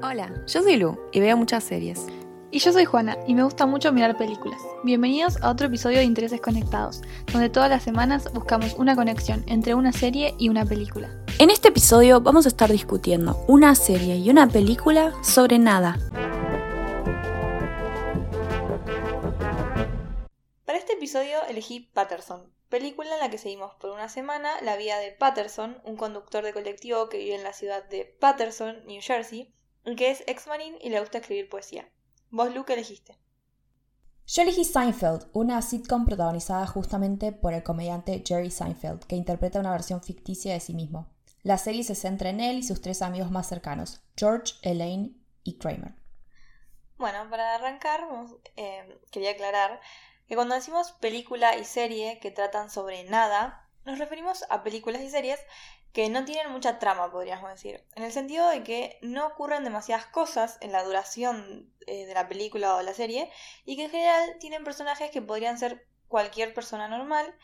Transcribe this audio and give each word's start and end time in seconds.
Hola, 0.00 0.32
yo 0.46 0.62
soy 0.62 0.76
Lu 0.76 0.96
y 1.10 1.18
veo 1.18 1.36
muchas 1.36 1.64
series. 1.64 2.06
Y 2.52 2.60
yo 2.60 2.72
soy 2.72 2.84
Juana 2.84 3.18
y 3.26 3.34
me 3.34 3.42
gusta 3.42 3.66
mucho 3.66 3.92
mirar 3.92 4.16
películas. 4.16 4.60
Bienvenidos 4.84 5.42
a 5.42 5.50
otro 5.50 5.66
episodio 5.66 5.98
de 5.98 6.04
Intereses 6.04 6.40
Conectados, 6.40 7.02
donde 7.32 7.50
todas 7.50 7.68
las 7.68 7.82
semanas 7.82 8.32
buscamos 8.32 8.74
una 8.74 8.94
conexión 8.94 9.42
entre 9.48 9.74
una 9.74 9.90
serie 9.92 10.36
y 10.38 10.50
una 10.50 10.64
película. 10.64 11.10
En 11.40 11.50
este 11.50 11.70
episodio 11.70 12.20
vamos 12.20 12.46
a 12.46 12.48
estar 12.48 12.70
discutiendo 12.70 13.44
una 13.48 13.74
serie 13.74 14.14
y 14.18 14.30
una 14.30 14.46
película 14.46 15.12
sobre 15.24 15.58
nada. 15.58 15.98
Para 20.64 20.78
este 20.78 20.92
episodio 20.92 21.38
elegí 21.48 21.90
Patterson, 21.92 22.52
película 22.68 23.14
en 23.14 23.20
la 23.20 23.30
que 23.30 23.38
seguimos 23.38 23.74
por 23.74 23.90
una 23.90 24.08
semana 24.08 24.48
la 24.62 24.76
vida 24.76 25.00
de 25.00 25.10
Patterson, 25.10 25.82
un 25.82 25.96
conductor 25.96 26.44
de 26.44 26.52
colectivo 26.52 27.08
que 27.08 27.18
vive 27.18 27.34
en 27.34 27.42
la 27.42 27.52
ciudad 27.52 27.82
de 27.88 28.04
Patterson, 28.04 28.86
New 28.86 29.00
Jersey, 29.02 29.52
que 29.96 30.10
es 30.10 30.24
ex-marín 30.26 30.76
y 30.80 30.90
le 30.90 31.00
gusta 31.00 31.18
escribir 31.18 31.48
poesía. 31.48 31.88
¿Vos, 32.30 32.54
Luke, 32.54 32.72
elegiste? 32.72 33.16
Yo 34.26 34.42
elegí 34.42 34.64
Seinfeld, 34.64 35.28
una 35.32 35.62
sitcom 35.62 36.04
protagonizada 36.04 36.66
justamente 36.66 37.32
por 37.32 37.54
el 37.54 37.62
comediante 37.62 38.22
Jerry 38.26 38.50
Seinfeld, 38.50 39.04
que 39.06 39.16
interpreta 39.16 39.58
una 39.58 39.72
versión 39.72 40.02
ficticia 40.02 40.52
de 40.52 40.60
sí 40.60 40.74
mismo. 40.74 41.08
La 41.42 41.56
serie 41.56 41.82
se 41.82 41.94
centra 41.94 42.28
en 42.28 42.40
él 42.40 42.58
y 42.58 42.62
sus 42.62 42.82
tres 42.82 43.00
amigos 43.00 43.30
más 43.30 43.48
cercanos, 43.48 44.02
George, 44.16 44.54
Elaine 44.60 45.16
y 45.44 45.56
Kramer. 45.56 45.94
Bueno, 46.98 47.30
para 47.30 47.54
arrancar, 47.54 48.06
eh, 48.56 49.00
quería 49.10 49.30
aclarar 49.30 49.80
que 50.26 50.34
cuando 50.34 50.56
decimos 50.56 50.92
película 50.92 51.56
y 51.56 51.64
serie 51.64 52.18
que 52.18 52.30
tratan 52.30 52.68
sobre 52.68 53.04
nada, 53.04 53.66
nos 53.86 53.98
referimos 53.98 54.44
a 54.50 54.62
películas 54.62 55.00
y 55.00 55.08
series 55.08 55.40
que 55.92 56.08
no 56.10 56.24
tienen 56.24 56.52
mucha 56.52 56.78
trama, 56.78 57.10
podríamos 57.10 57.50
decir, 57.50 57.84
en 57.94 58.04
el 58.04 58.12
sentido 58.12 58.48
de 58.48 58.62
que 58.62 58.98
no 59.02 59.26
ocurren 59.26 59.64
demasiadas 59.64 60.06
cosas 60.06 60.58
en 60.60 60.72
la 60.72 60.84
duración 60.84 61.72
eh, 61.86 62.06
de 62.06 62.14
la 62.14 62.28
película 62.28 62.76
o 62.76 62.82
la 62.82 62.94
serie 62.94 63.30
y 63.64 63.76
que 63.76 63.84
en 63.84 63.90
general 63.90 64.36
tienen 64.38 64.64
personajes 64.64 65.10
que 65.10 65.22
podrían 65.22 65.58
ser 65.58 65.86
cualquier 66.08 66.54
persona 66.54 66.88
normal 66.88 67.34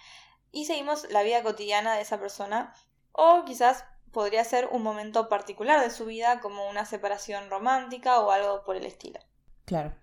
y 0.53 0.67
seguimos 0.67 1.11
la 1.11 1.23
vida 1.23 1.43
cotidiana 1.43 1.95
de 1.95 2.03
esa 2.03 2.19
persona 2.19 2.75
o 3.13 3.45
quizás 3.45 3.85
podría 4.13 4.45
ser 4.45 4.69
un 4.71 4.83
momento 4.83 5.29
particular 5.29 5.81
de 5.81 5.91
su 5.91 6.05
vida 6.07 6.41
como 6.41 6.69
una 6.69 6.85
separación 6.85 7.51
romántica 7.51 8.21
o 8.21 8.31
algo 8.31 8.63
por 8.65 8.77
el 8.77 8.87
estilo. 8.87 9.21
Claro. 9.65 9.95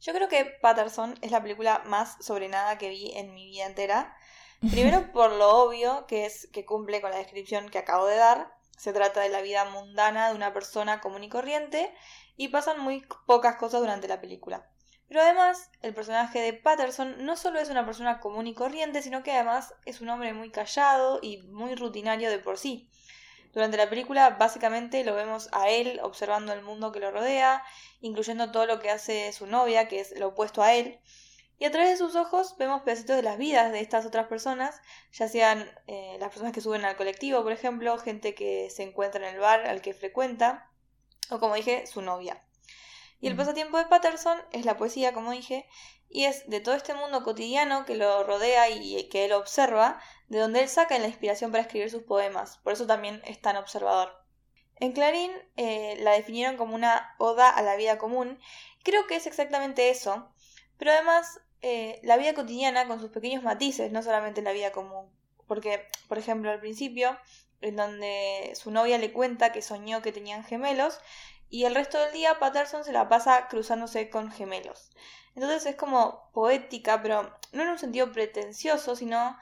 Yo 0.00 0.14
creo 0.14 0.28
que 0.28 0.46
Patterson 0.46 1.14
es 1.20 1.30
la 1.30 1.42
película 1.42 1.82
más 1.84 2.16
sobre 2.24 2.48
nada 2.48 2.78
que 2.78 2.88
vi 2.88 3.12
en 3.16 3.34
mi 3.34 3.44
vida 3.44 3.66
entera 3.66 4.16
Primero 4.60 5.10
por 5.12 5.32
lo 5.32 5.48
obvio, 5.56 6.06
que 6.06 6.26
es 6.26 6.48
que 6.52 6.64
cumple 6.64 7.00
con 7.00 7.10
la 7.10 7.18
descripción 7.18 7.68
que 7.68 7.78
acabo 7.78 8.06
de 8.06 8.16
dar. 8.16 8.52
Se 8.76 8.92
trata 8.92 9.20
de 9.20 9.28
la 9.28 9.42
vida 9.42 9.64
mundana 9.66 10.28
de 10.28 10.34
una 10.34 10.52
persona 10.52 11.00
común 11.00 11.24
y 11.24 11.28
corriente 11.28 11.92
y 12.36 12.48
pasan 12.48 12.80
muy 12.80 13.06
pocas 13.26 13.56
cosas 13.56 13.80
durante 13.80 14.08
la 14.08 14.20
película. 14.20 14.66
Pero 15.08 15.22
además, 15.22 15.70
el 15.82 15.92
personaje 15.92 16.40
de 16.40 16.52
Patterson 16.52 17.24
no 17.24 17.36
solo 17.36 17.58
es 17.58 17.68
una 17.68 17.84
persona 17.84 18.20
común 18.20 18.46
y 18.46 18.54
corriente, 18.54 19.02
sino 19.02 19.22
que 19.22 19.32
además 19.32 19.74
es 19.84 20.00
un 20.00 20.08
hombre 20.08 20.32
muy 20.32 20.50
callado 20.50 21.18
y 21.20 21.38
muy 21.48 21.74
rutinario 21.74 22.30
de 22.30 22.38
por 22.38 22.58
sí. 22.58 22.88
Durante 23.52 23.76
la 23.76 23.90
película 23.90 24.30
básicamente 24.30 25.02
lo 25.02 25.14
vemos 25.14 25.48
a 25.52 25.68
él 25.68 25.98
observando 26.04 26.52
el 26.52 26.62
mundo 26.62 26.92
que 26.92 27.00
lo 27.00 27.10
rodea, 27.10 27.64
incluyendo 28.00 28.52
todo 28.52 28.66
lo 28.66 28.78
que 28.78 28.90
hace 28.90 29.32
su 29.32 29.46
novia, 29.46 29.88
que 29.88 30.00
es 30.00 30.16
lo 30.16 30.28
opuesto 30.28 30.62
a 30.62 30.74
él, 30.74 31.00
y 31.60 31.66
a 31.66 31.70
través 31.70 31.90
de 31.90 31.96
sus 31.98 32.16
ojos 32.16 32.56
vemos 32.56 32.80
pedacitos 32.82 33.16
de 33.16 33.22
las 33.22 33.36
vidas 33.36 33.70
de 33.70 33.80
estas 33.80 34.06
otras 34.06 34.28
personas, 34.28 34.80
ya 35.12 35.28
sean 35.28 35.70
eh, 35.86 36.16
las 36.18 36.30
personas 36.30 36.54
que 36.54 36.62
suben 36.62 36.86
al 36.86 36.96
colectivo, 36.96 37.42
por 37.42 37.52
ejemplo, 37.52 37.98
gente 37.98 38.34
que 38.34 38.70
se 38.70 38.82
encuentra 38.82 39.28
en 39.28 39.34
el 39.34 39.40
bar 39.40 39.66
al 39.66 39.82
que 39.82 39.92
frecuenta, 39.92 40.70
o 41.28 41.38
como 41.38 41.54
dije, 41.54 41.86
su 41.86 42.00
novia. 42.00 42.42
Y 43.20 43.26
el 43.26 43.36
pasatiempo 43.36 43.76
de 43.76 43.84
Patterson 43.84 44.38
es 44.52 44.64
la 44.64 44.78
poesía, 44.78 45.12
como 45.12 45.32
dije, 45.32 45.68
y 46.08 46.24
es 46.24 46.48
de 46.48 46.60
todo 46.60 46.74
este 46.74 46.94
mundo 46.94 47.22
cotidiano 47.22 47.84
que 47.84 47.94
lo 47.94 48.24
rodea 48.24 48.70
y 48.70 49.06
que 49.10 49.26
él 49.26 49.32
observa, 49.32 50.00
de 50.28 50.38
donde 50.38 50.62
él 50.62 50.68
saca 50.70 50.98
la 50.98 51.08
inspiración 51.08 51.50
para 51.50 51.62
escribir 51.62 51.90
sus 51.90 52.04
poemas. 52.04 52.56
Por 52.64 52.72
eso 52.72 52.86
también 52.86 53.20
es 53.26 53.38
tan 53.38 53.58
observador. 53.58 54.16
En 54.76 54.92
Clarín 54.92 55.30
eh, 55.58 55.98
la 56.00 56.12
definieron 56.12 56.56
como 56.56 56.74
una 56.74 57.14
oda 57.18 57.50
a 57.50 57.60
la 57.60 57.76
vida 57.76 57.98
común. 57.98 58.40
Creo 58.82 59.06
que 59.06 59.16
es 59.16 59.26
exactamente 59.26 59.90
eso. 59.90 60.32
Pero 60.78 60.92
además 60.92 61.38
eh, 61.62 62.00
la 62.02 62.16
vida 62.16 62.34
cotidiana 62.34 62.86
con 62.86 63.00
sus 63.00 63.10
pequeños 63.10 63.42
matices, 63.42 63.92
no 63.92 64.02
solamente 64.02 64.42
la 64.42 64.52
vida 64.52 64.72
común. 64.72 65.10
Porque, 65.46 65.86
por 66.08 66.18
ejemplo, 66.18 66.50
al 66.50 66.60
principio, 66.60 67.18
en 67.60 67.76
donde 67.76 68.52
su 68.54 68.70
novia 68.70 68.98
le 68.98 69.12
cuenta 69.12 69.52
que 69.52 69.62
soñó 69.62 70.02
que 70.02 70.12
tenían 70.12 70.44
gemelos, 70.44 71.00
y 71.50 71.64
el 71.64 71.74
resto 71.74 71.98
del 71.98 72.12
día 72.12 72.38
Patterson 72.38 72.84
se 72.84 72.92
la 72.92 73.08
pasa 73.08 73.48
cruzándose 73.48 74.08
con 74.08 74.30
gemelos. 74.30 74.90
Entonces 75.34 75.66
es 75.66 75.76
como 75.76 76.30
poética, 76.32 77.02
pero 77.02 77.36
no 77.52 77.62
en 77.62 77.68
un 77.68 77.78
sentido 77.78 78.12
pretencioso, 78.12 78.94
sino 78.94 79.36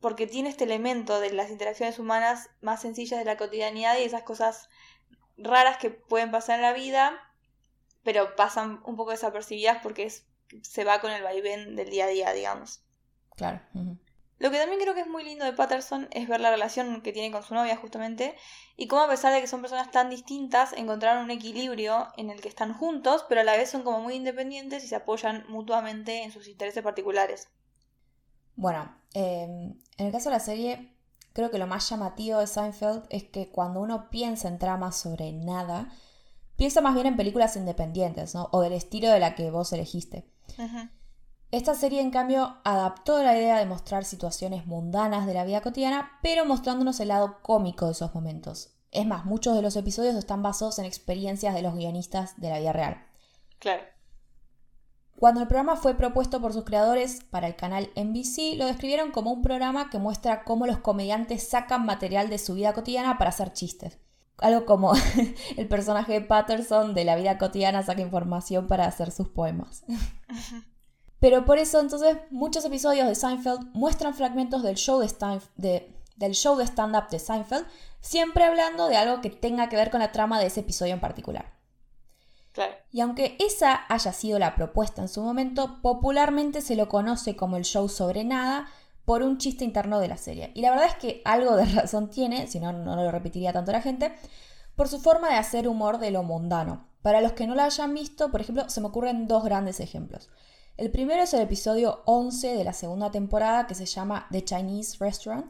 porque 0.00 0.26
tiene 0.26 0.48
este 0.48 0.64
elemento 0.64 1.20
de 1.20 1.32
las 1.32 1.50
interacciones 1.50 1.98
humanas 1.98 2.50
más 2.60 2.82
sencillas 2.82 3.18
de 3.18 3.24
la 3.24 3.36
cotidianidad 3.36 3.98
y 3.98 4.04
esas 4.04 4.22
cosas 4.22 4.68
raras 5.36 5.78
que 5.78 5.90
pueden 5.90 6.30
pasar 6.30 6.56
en 6.56 6.62
la 6.62 6.72
vida, 6.72 7.18
pero 8.02 8.36
pasan 8.36 8.82
un 8.84 8.96
poco 8.96 9.12
desapercibidas 9.12 9.78
porque 9.82 10.04
es 10.04 10.26
se 10.62 10.84
va 10.84 11.00
con 11.00 11.10
el 11.12 11.22
vaivén 11.22 11.76
del 11.76 11.90
día 11.90 12.06
a 12.06 12.08
día, 12.08 12.32
digamos. 12.32 12.80
Claro. 13.36 13.60
Lo 14.38 14.50
que 14.50 14.58
también 14.58 14.80
creo 14.80 14.94
que 14.94 15.00
es 15.00 15.06
muy 15.06 15.24
lindo 15.24 15.44
de 15.44 15.52
Patterson 15.52 16.08
es 16.10 16.28
ver 16.28 16.40
la 16.40 16.50
relación 16.50 17.00
que 17.02 17.12
tiene 17.12 17.30
con 17.30 17.42
su 17.42 17.54
novia 17.54 17.76
justamente 17.76 18.34
y 18.76 18.88
cómo 18.88 19.02
a 19.02 19.08
pesar 19.08 19.32
de 19.32 19.40
que 19.40 19.46
son 19.46 19.60
personas 19.60 19.90
tan 19.90 20.10
distintas 20.10 20.72
encontraron 20.72 21.24
un 21.24 21.30
equilibrio 21.30 22.08
en 22.16 22.30
el 22.30 22.40
que 22.40 22.48
están 22.48 22.74
juntos 22.74 23.24
pero 23.28 23.40
a 23.40 23.44
la 23.44 23.56
vez 23.56 23.70
son 23.70 23.84
como 23.84 24.00
muy 24.00 24.14
independientes 24.14 24.84
y 24.84 24.88
se 24.88 24.96
apoyan 24.96 25.44
mutuamente 25.48 26.24
en 26.24 26.32
sus 26.32 26.48
intereses 26.48 26.82
particulares. 26.82 27.48
Bueno, 28.56 28.94
em, 29.14 29.78
en 29.96 30.06
el 30.06 30.12
caso 30.12 30.30
de 30.30 30.36
la 30.36 30.40
serie 30.40 30.94
creo 31.32 31.50
que 31.50 31.58
lo 31.58 31.66
más 31.66 31.88
llamativo 31.88 32.40
de 32.40 32.46
Seinfeld 32.46 33.04
es 33.10 33.24
que 33.24 33.50
cuando 33.50 33.80
uno 33.80 34.10
piensa 34.10 34.48
en 34.48 34.58
tramas 34.58 34.96
sobre 34.96 35.32
nada, 35.32 35.92
piensa 36.56 36.80
más 36.80 36.94
bien 36.94 37.06
en 37.06 37.16
películas 37.16 37.56
independientes, 37.56 38.34
¿no? 38.34 38.48
O 38.52 38.60
del 38.60 38.72
estilo 38.72 39.10
de 39.10 39.20
la 39.20 39.34
que 39.34 39.50
vos 39.50 39.72
elegiste. 39.72 40.33
Esta 41.50 41.74
serie, 41.74 42.00
en 42.00 42.10
cambio, 42.10 42.56
adaptó 42.64 43.22
la 43.22 43.38
idea 43.38 43.58
de 43.58 43.66
mostrar 43.66 44.04
situaciones 44.04 44.66
mundanas 44.66 45.26
de 45.26 45.34
la 45.34 45.44
vida 45.44 45.60
cotidiana, 45.60 46.18
pero 46.22 46.44
mostrándonos 46.44 46.98
el 47.00 47.08
lado 47.08 47.38
cómico 47.42 47.86
de 47.86 47.92
esos 47.92 48.14
momentos. 48.14 48.74
Es 48.90 49.06
más, 49.06 49.24
muchos 49.24 49.54
de 49.54 49.62
los 49.62 49.76
episodios 49.76 50.14
están 50.14 50.42
basados 50.42 50.78
en 50.78 50.84
experiencias 50.84 51.54
de 51.54 51.62
los 51.62 51.74
guionistas 51.74 52.40
de 52.40 52.50
la 52.50 52.58
vida 52.58 52.72
real. 52.72 53.06
Claro. 53.58 53.82
Cuando 55.16 55.40
el 55.40 55.46
programa 55.46 55.76
fue 55.76 55.94
propuesto 55.94 56.40
por 56.40 56.52
sus 56.52 56.64
creadores 56.64 57.22
para 57.30 57.46
el 57.46 57.56
canal 57.56 57.90
NBC, 57.94 58.56
lo 58.56 58.66
describieron 58.66 59.12
como 59.12 59.32
un 59.32 59.42
programa 59.42 59.90
que 59.90 59.98
muestra 59.98 60.44
cómo 60.44 60.66
los 60.66 60.78
comediantes 60.78 61.48
sacan 61.48 61.86
material 61.86 62.28
de 62.30 62.38
su 62.38 62.54
vida 62.54 62.72
cotidiana 62.72 63.16
para 63.16 63.30
hacer 63.30 63.52
chistes. 63.52 63.98
Algo 64.38 64.66
como 64.66 64.92
el 65.56 65.68
personaje 65.68 66.12
de 66.12 66.20
Patterson 66.20 66.94
de 66.94 67.04
la 67.04 67.16
vida 67.16 67.38
cotidiana 67.38 67.82
saca 67.82 68.02
información 68.02 68.66
para 68.66 68.86
hacer 68.86 69.10
sus 69.10 69.28
poemas. 69.28 69.84
Pero 71.20 71.44
por 71.44 71.58
eso 71.58 71.80
entonces 71.80 72.18
muchos 72.30 72.64
episodios 72.64 73.08
de 73.08 73.14
Seinfeld 73.14 73.70
muestran 73.72 74.14
fragmentos 74.14 74.62
del 74.62 74.76
show 74.76 75.00
de, 75.00 75.94
del 76.16 76.32
show 76.32 76.56
de 76.56 76.64
stand-up 76.64 77.08
de 77.08 77.18
Seinfeld, 77.18 77.66
siempre 78.00 78.44
hablando 78.44 78.88
de 78.88 78.96
algo 78.96 79.22
que 79.22 79.30
tenga 79.30 79.68
que 79.68 79.76
ver 79.76 79.90
con 79.90 80.00
la 80.00 80.12
trama 80.12 80.38
de 80.38 80.46
ese 80.46 80.60
episodio 80.60 80.92
en 80.92 81.00
particular. 81.00 81.54
Claro. 82.52 82.74
Y 82.92 83.00
aunque 83.00 83.36
esa 83.40 83.84
haya 83.88 84.12
sido 84.12 84.38
la 84.38 84.54
propuesta 84.54 85.02
en 85.02 85.08
su 85.08 85.22
momento, 85.22 85.80
popularmente 85.80 86.60
se 86.60 86.76
lo 86.76 86.88
conoce 86.88 87.36
como 87.36 87.56
el 87.56 87.64
show 87.64 87.88
sobre 87.88 88.22
nada, 88.22 88.68
por 89.04 89.22
un 89.22 89.38
chiste 89.38 89.64
interno 89.64 90.00
de 90.00 90.08
la 90.08 90.16
serie. 90.16 90.52
Y 90.54 90.62
la 90.62 90.70
verdad 90.70 90.86
es 90.86 90.96
que 90.96 91.22
algo 91.24 91.56
de 91.56 91.64
razón 91.74 92.10
tiene, 92.10 92.46
si 92.46 92.60
no, 92.60 92.72
no 92.72 92.96
lo 92.96 93.10
repetiría 93.10 93.52
tanto 93.52 93.72
la 93.72 93.82
gente, 93.82 94.12
por 94.76 94.88
su 94.88 95.00
forma 95.00 95.28
de 95.28 95.36
hacer 95.36 95.68
humor 95.68 95.98
de 95.98 96.10
lo 96.10 96.22
mundano. 96.22 96.88
Para 97.02 97.20
los 97.20 97.32
que 97.32 97.46
no 97.46 97.54
la 97.54 97.66
hayan 97.66 97.92
visto, 97.94 98.30
por 98.30 98.40
ejemplo, 98.40 98.68
se 98.68 98.80
me 98.80 98.88
ocurren 98.88 99.28
dos 99.28 99.44
grandes 99.44 99.78
ejemplos. 99.80 100.30
El 100.76 100.90
primero 100.90 101.22
es 101.22 101.32
el 101.34 101.42
episodio 101.42 102.02
11 102.06 102.56
de 102.56 102.64
la 102.64 102.72
segunda 102.72 103.10
temporada 103.10 103.66
que 103.66 103.74
se 103.74 103.86
llama 103.86 104.26
The 104.32 104.42
Chinese 104.44 104.96
Restaurant, 104.98 105.46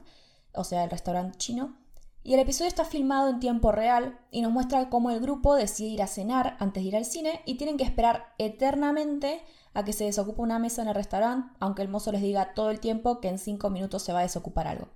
o 0.53 0.65
sea, 0.65 0.85
el 0.85 0.91
restaurante 0.91 1.39
chino. 1.39 1.79
Y 2.23 2.35
el 2.35 2.41
episodio 2.41 2.69
está 2.69 2.85
filmado 2.85 3.29
en 3.29 3.41
tiempo 3.41 3.73
real 3.73 4.19
y 4.31 4.43
nos 4.43 4.53
muestra 4.53 4.91
cómo 4.91 5.11
el 5.11 5.21
grupo 5.21 5.55
decide 5.55 5.91
ir 5.91 6.03
a 6.03 6.07
cenar 6.07 6.57
antes 6.59 6.83
de 6.83 6.89
ir 6.89 6.97
al 6.97 7.05
cine 7.05 7.43
y 7.47 7.57
tienen 7.57 7.77
que 7.77 7.85
esperar 7.85 8.35
eternamente 8.39 9.43
a 9.75 9.85
que 9.85 9.93
se 9.93 10.05
desocupe 10.05 10.41
una 10.41 10.59
mesa 10.59 10.83
en 10.83 10.89
el 10.89 10.95
restaurante, 10.95 11.53
aunque 11.61 11.83
el 11.83 11.89
mozo 11.89 12.13
les 12.13 12.23
diga 12.23 12.55
todo 12.55 12.71
el 12.71 12.81
tiempo 12.81 13.21
que 13.21 13.29
en 13.29 13.39
cinco 13.39 13.71
minutos 13.71 14.03
se 14.03 14.13
va 14.13 14.21
a 14.21 14.23
desocupar 14.23 14.67
algo. 14.67 14.89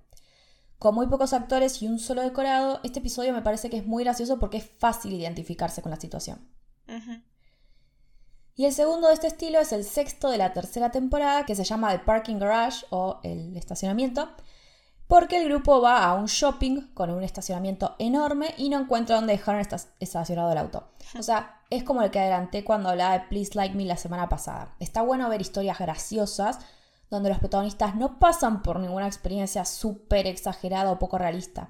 Con 0.79 0.95
muy 0.95 1.07
pocos 1.07 1.33
actores 1.33 1.81
y 1.81 1.87
un 1.87 1.99
solo 1.99 2.21
decorado, 2.21 2.79
este 2.83 2.99
episodio 2.99 3.33
me 3.33 3.41
parece 3.41 3.69
que 3.69 3.77
es 3.77 3.85
muy 3.85 4.05
gracioso 4.05 4.39
porque 4.39 4.57
es 4.57 4.69
fácil 4.79 5.13
identificarse 5.13 5.81
con 5.81 5.91
la 5.91 5.99
situación. 5.99 6.39
Y 8.55 8.65
el 8.65 8.73
segundo 8.73 9.07
de 9.07 9.13
este 9.13 9.27
estilo 9.27 9.59
es 9.59 9.71
el 9.73 9.83
sexto 9.83 10.29
de 10.29 10.37
la 10.37 10.53
tercera 10.53 10.91
temporada, 10.91 11.45
que 11.45 11.55
se 11.55 11.63
llama 11.65 11.91
The 11.91 11.99
Parking 11.99 12.39
Garage 12.39 12.85
o 12.89 13.19
el 13.23 13.55
estacionamiento, 13.57 14.29
porque 15.09 15.41
el 15.41 15.49
grupo 15.49 15.81
va 15.81 16.05
a 16.05 16.13
un 16.13 16.27
shopping 16.27 16.93
con 16.93 17.09
un 17.09 17.23
estacionamiento 17.23 17.95
enorme 17.97 18.53
y 18.57 18.69
no 18.69 18.79
encuentra 18.79 19.15
dónde 19.15 19.33
dejaron 19.33 19.65
estacionado 19.99 20.51
el 20.51 20.57
auto. 20.59 20.87
O 21.17 21.23
sea, 21.23 21.63
es 21.71 21.83
como 21.83 22.03
el 22.03 22.11
que 22.11 22.19
adelanté 22.19 22.63
cuando 22.63 22.89
hablaba 22.89 23.17
de 23.17 23.25
Please 23.25 23.55
Like 23.55 23.73
Me 23.73 23.85
la 23.85 23.97
semana 23.97 24.29
pasada. 24.29 24.75
Está 24.79 25.01
bueno 25.01 25.27
ver 25.27 25.41
historias 25.41 25.79
graciosas 25.79 26.59
donde 27.09 27.29
los 27.29 27.39
protagonistas 27.39 27.95
no 27.95 28.19
pasan 28.19 28.61
por 28.61 28.79
ninguna 28.79 29.07
experiencia 29.07 29.65
súper 29.65 30.27
exagerada 30.27 30.91
o 30.91 30.99
poco 30.99 31.17
realista. 31.17 31.69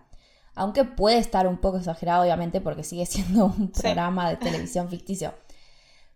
Aunque 0.53 0.83
puede 0.83 1.19
estar 1.19 1.47
un 1.47 1.59
poco 1.59 1.77
exagerado, 1.77 2.23
obviamente, 2.23 2.59
porque 2.59 2.83
sigue 2.83 3.05
siendo 3.05 3.45
un 3.45 3.71
programa 3.71 4.29
de 4.29 4.35
televisión 4.35 4.89
ficticio. 4.89 5.33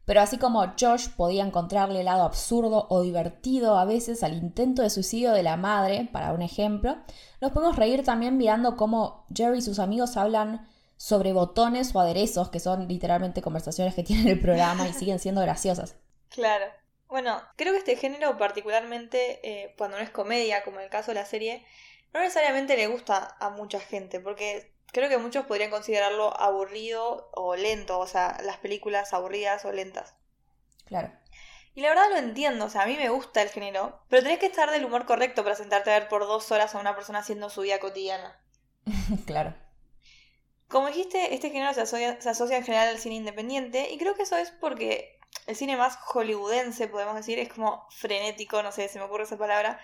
Pero 0.05 0.21
así 0.21 0.37
como 0.37 0.73
Josh 0.79 1.09
podía 1.15 1.45
encontrarle 1.45 1.99
el 1.99 2.05
lado 2.05 2.23
absurdo 2.23 2.87
o 2.89 3.01
divertido 3.01 3.77
a 3.77 3.85
veces 3.85 4.23
al 4.23 4.33
intento 4.33 4.81
de 4.81 4.89
suicidio 4.89 5.31
de 5.31 5.43
la 5.43 5.55
madre, 5.55 6.09
para 6.11 6.33
un 6.33 6.41
ejemplo, 6.41 6.97
nos 7.39 7.51
podemos 7.51 7.77
reír 7.77 8.03
también 8.03 8.37
mirando 8.37 8.75
cómo 8.75 9.25
Jerry 9.33 9.59
y 9.59 9.61
sus 9.61 9.79
amigos 9.79 10.17
hablan 10.17 10.67
sobre 10.97 11.33
botones 11.33 11.95
o 11.95 11.99
aderezos, 11.99 12.49
que 12.49 12.59
son 12.59 12.87
literalmente 12.87 13.41
conversaciones 13.41 13.95
que 13.95 14.03
tienen 14.05 14.27
el 14.27 14.39
programa 14.39 14.87
y 14.87 14.93
siguen 14.93 15.19
siendo 15.19 15.41
graciosas. 15.41 15.95
Claro. 16.29 16.65
Bueno, 17.07 17.41
creo 17.55 17.73
que 17.73 17.79
este 17.79 17.95
género, 17.95 18.37
particularmente 18.37 19.39
eh, 19.43 19.75
cuando 19.77 19.97
no 19.97 20.03
es 20.03 20.09
comedia, 20.09 20.63
como 20.63 20.79
en 20.79 20.85
el 20.85 20.89
caso 20.89 21.11
de 21.11 21.15
la 21.15 21.25
serie, 21.25 21.65
no 22.13 22.19
necesariamente 22.19 22.75
le 22.75 22.87
gusta 22.87 23.35
a 23.39 23.49
mucha 23.51 23.79
gente, 23.79 24.19
porque 24.19 24.72
creo 24.93 25.09
que 25.09 25.17
muchos 25.17 25.45
podrían 25.45 25.71
considerarlo 25.71 26.39
aburrido 26.39 27.29
o 27.33 27.55
lento, 27.55 27.99
o 27.99 28.07
sea, 28.07 28.37
las 28.43 28.57
películas 28.57 29.13
aburridas 29.13 29.65
o 29.65 29.73
lentas. 29.73 30.15
Claro. 30.85 31.11
Y 31.75 31.81
la 31.81 31.89
verdad 31.89 32.09
lo 32.11 32.17
entiendo, 32.17 32.65
o 32.65 32.69
sea, 32.69 32.83
a 32.83 32.85
mí 32.85 32.95
me 32.95 33.09
gusta 33.09 33.41
el 33.41 33.49
género, 33.49 33.99
pero 34.07 34.21
tenés 34.21 34.37
que 34.37 34.45
estar 34.45 34.69
del 34.69 34.85
humor 34.85 35.05
correcto 35.05 35.43
para 35.43 35.55
sentarte 35.55 35.91
a 35.91 35.99
ver 35.99 36.07
por 36.07 36.21
dos 36.21 36.51
horas 36.51 36.75
a 36.75 36.79
una 36.79 36.95
persona 36.95 37.19
haciendo 37.19 37.49
su 37.49 37.61
vida 37.61 37.79
cotidiana. 37.79 38.39
claro. 39.25 39.55
Como 40.67 40.87
dijiste, 40.87 41.33
este 41.33 41.49
género 41.49 41.73
se 41.73 41.81
asocia, 41.81 42.21
se 42.21 42.29
asocia 42.29 42.57
en 42.57 42.63
general 42.63 42.89
al 42.89 42.99
cine 42.99 43.15
independiente 43.15 43.89
y 43.91 43.97
creo 43.97 44.13
que 44.15 44.23
eso 44.23 44.37
es 44.37 44.51
porque 44.51 45.19
el 45.47 45.55
cine 45.55 45.75
más 45.75 45.97
hollywoodense, 45.97 46.87
podemos 46.87 47.15
decir, 47.15 47.39
es 47.39 47.49
como 47.51 47.87
frenético, 47.89 48.61
no 48.61 48.71
sé, 48.71 48.87
si 48.87 48.99
me 48.99 49.05
ocurre 49.05 49.23
esa 49.23 49.37
palabra, 49.37 49.79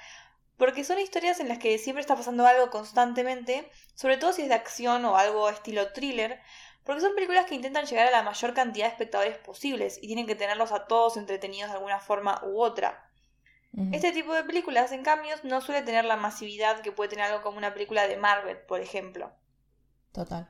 porque 0.59 0.83
son 0.83 0.99
historias 0.99 1.39
en 1.39 1.47
las 1.47 1.57
que 1.57 1.77
siempre 1.79 2.01
está 2.01 2.15
pasando 2.15 2.45
algo 2.45 2.69
constantemente, 2.69 3.67
sobre 3.95 4.17
todo 4.17 4.33
si 4.33 4.43
es 4.43 4.49
de 4.49 4.55
acción 4.55 5.05
o 5.05 5.17
algo 5.17 5.49
estilo 5.49 5.93
thriller, 5.93 6.39
porque 6.83 7.01
son 7.01 7.15
películas 7.15 7.45
que 7.45 7.55
intentan 7.55 7.85
llegar 7.85 8.07
a 8.07 8.11
la 8.11 8.23
mayor 8.23 8.53
cantidad 8.53 8.85
de 8.85 8.91
espectadores 8.91 9.37
posibles 9.37 9.97
y 9.97 10.07
tienen 10.07 10.27
que 10.27 10.35
tenerlos 10.35 10.73
a 10.73 10.85
todos 10.85 11.17
entretenidos 11.17 11.71
de 11.71 11.77
alguna 11.77 11.99
forma 11.99 12.41
u 12.45 12.61
otra. 12.61 13.05
Este 13.93 14.11
tipo 14.11 14.33
de 14.33 14.43
películas, 14.43 14.91
en 14.91 15.03
cambio, 15.03 15.33
no 15.43 15.61
suele 15.61 15.83
tener 15.83 16.03
la 16.03 16.17
masividad 16.17 16.81
que 16.81 16.91
puede 16.91 17.11
tener 17.11 17.25
algo 17.25 17.43
como 17.43 17.59
una 17.59 17.73
película 17.73 18.07
de 18.07 18.17
Marvel, 18.17 18.57
por 18.57 18.81
ejemplo. 18.81 19.31
Total. 20.11 20.49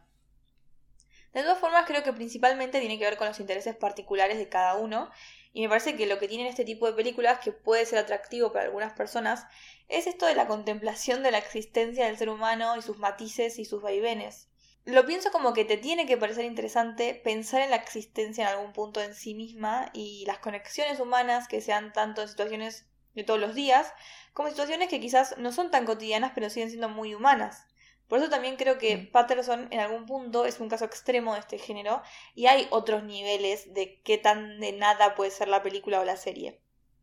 De 1.34 1.42
todas 1.44 1.60
formas, 1.60 1.86
creo 1.86 2.04
que 2.04 2.14
principalmente 2.14 2.80
tiene 2.80 2.98
que 2.98 3.06
ver 3.06 3.18
con 3.18 3.28
los 3.28 3.40
intereses 3.40 3.76
particulares 3.76 4.38
de 4.38 4.50
cada 4.50 4.76
uno 4.76 5.12
y 5.52 5.62
me 5.62 5.70
parece 5.70 5.96
que 5.96 6.06
lo 6.06 6.20
que 6.20 6.28
tienen 6.28 6.48
este 6.48 6.66
tipo 6.66 6.86
de 6.86 6.94
películas, 6.94 7.40
que 7.40 7.52
puede 7.52 7.86
ser 7.86 8.00
atractivo 8.00 8.52
para 8.52 8.66
algunas 8.66 8.94
personas, 8.94 9.46
es 9.88 10.06
esto 10.06 10.26
de 10.26 10.36
la 10.36 10.48
contemplación 10.48 11.24
de 11.24 11.32
la 11.32 11.40
existencia 11.40 12.06
del 12.06 12.18
ser 12.18 12.30
humano 12.30 12.76
y 12.78 12.82
sus 12.82 12.98
matices 12.98 13.58
y 13.58 13.66
sus 13.66 13.82
vaivenes. 13.82 14.48
Lo 14.86 15.06
pienso 15.06 15.32
como 15.32 15.54
que 15.54 15.66
te 15.66 15.78
tiene 15.78 16.06
que 16.06 16.18
parecer 16.18 16.46
interesante 16.46 17.14
pensar 17.14 17.62
en 17.62 17.72
la 17.72 17.76
existencia 17.76 18.44
en 18.44 18.50
algún 18.50 18.74
punto 18.74 19.02
en 19.02 19.14
sí 19.14 19.36
misma 19.36 19.90
y 19.94 20.24
las 20.26 20.40
conexiones 20.40 21.00
humanas 21.00 21.48
que 21.48 21.62
sean 21.62 21.94
tanto 21.94 22.22
en 22.22 22.28
situaciones 22.28 22.88
de 23.14 23.24
todos 23.24 23.40
los 23.40 23.56
días 23.56 23.94
como 24.34 24.50
situaciones 24.50 24.90
que 24.90 25.00
quizás 25.00 25.38
no 25.38 25.52
son 25.52 25.70
tan 25.70 25.86
cotidianas 25.86 26.32
pero 26.34 26.50
siguen 26.50 26.70
siendo 26.70 26.90
muy 26.90 27.14
humanas. 27.14 27.68
Por 28.10 28.20
eso 28.20 28.30
también 28.30 28.58
creo 28.58 28.78
que. 28.80 28.98
Patterson 28.98 29.68
en 29.72 29.80
algún 29.80 30.06
punto 30.06 30.46
es 30.46 30.60
un 30.60 30.68
caso 30.68 30.84
extremo 30.84 31.36
de 31.36 31.40
este 31.40 31.60
género 31.60 32.02
y 32.34 32.48
hay 32.48 32.68
otros 32.72 33.04
niveles 33.04 33.74
de 33.74 34.02
qué 34.02 34.18
tan 34.18 34.60
de 34.60 34.74
nada 34.74 35.16
puede 35.16 35.32
ser 35.32 35.48
la 35.48 35.62
película 35.62 36.02
o 36.02 36.04
la 36.04 36.18
serie. 36.18 36.60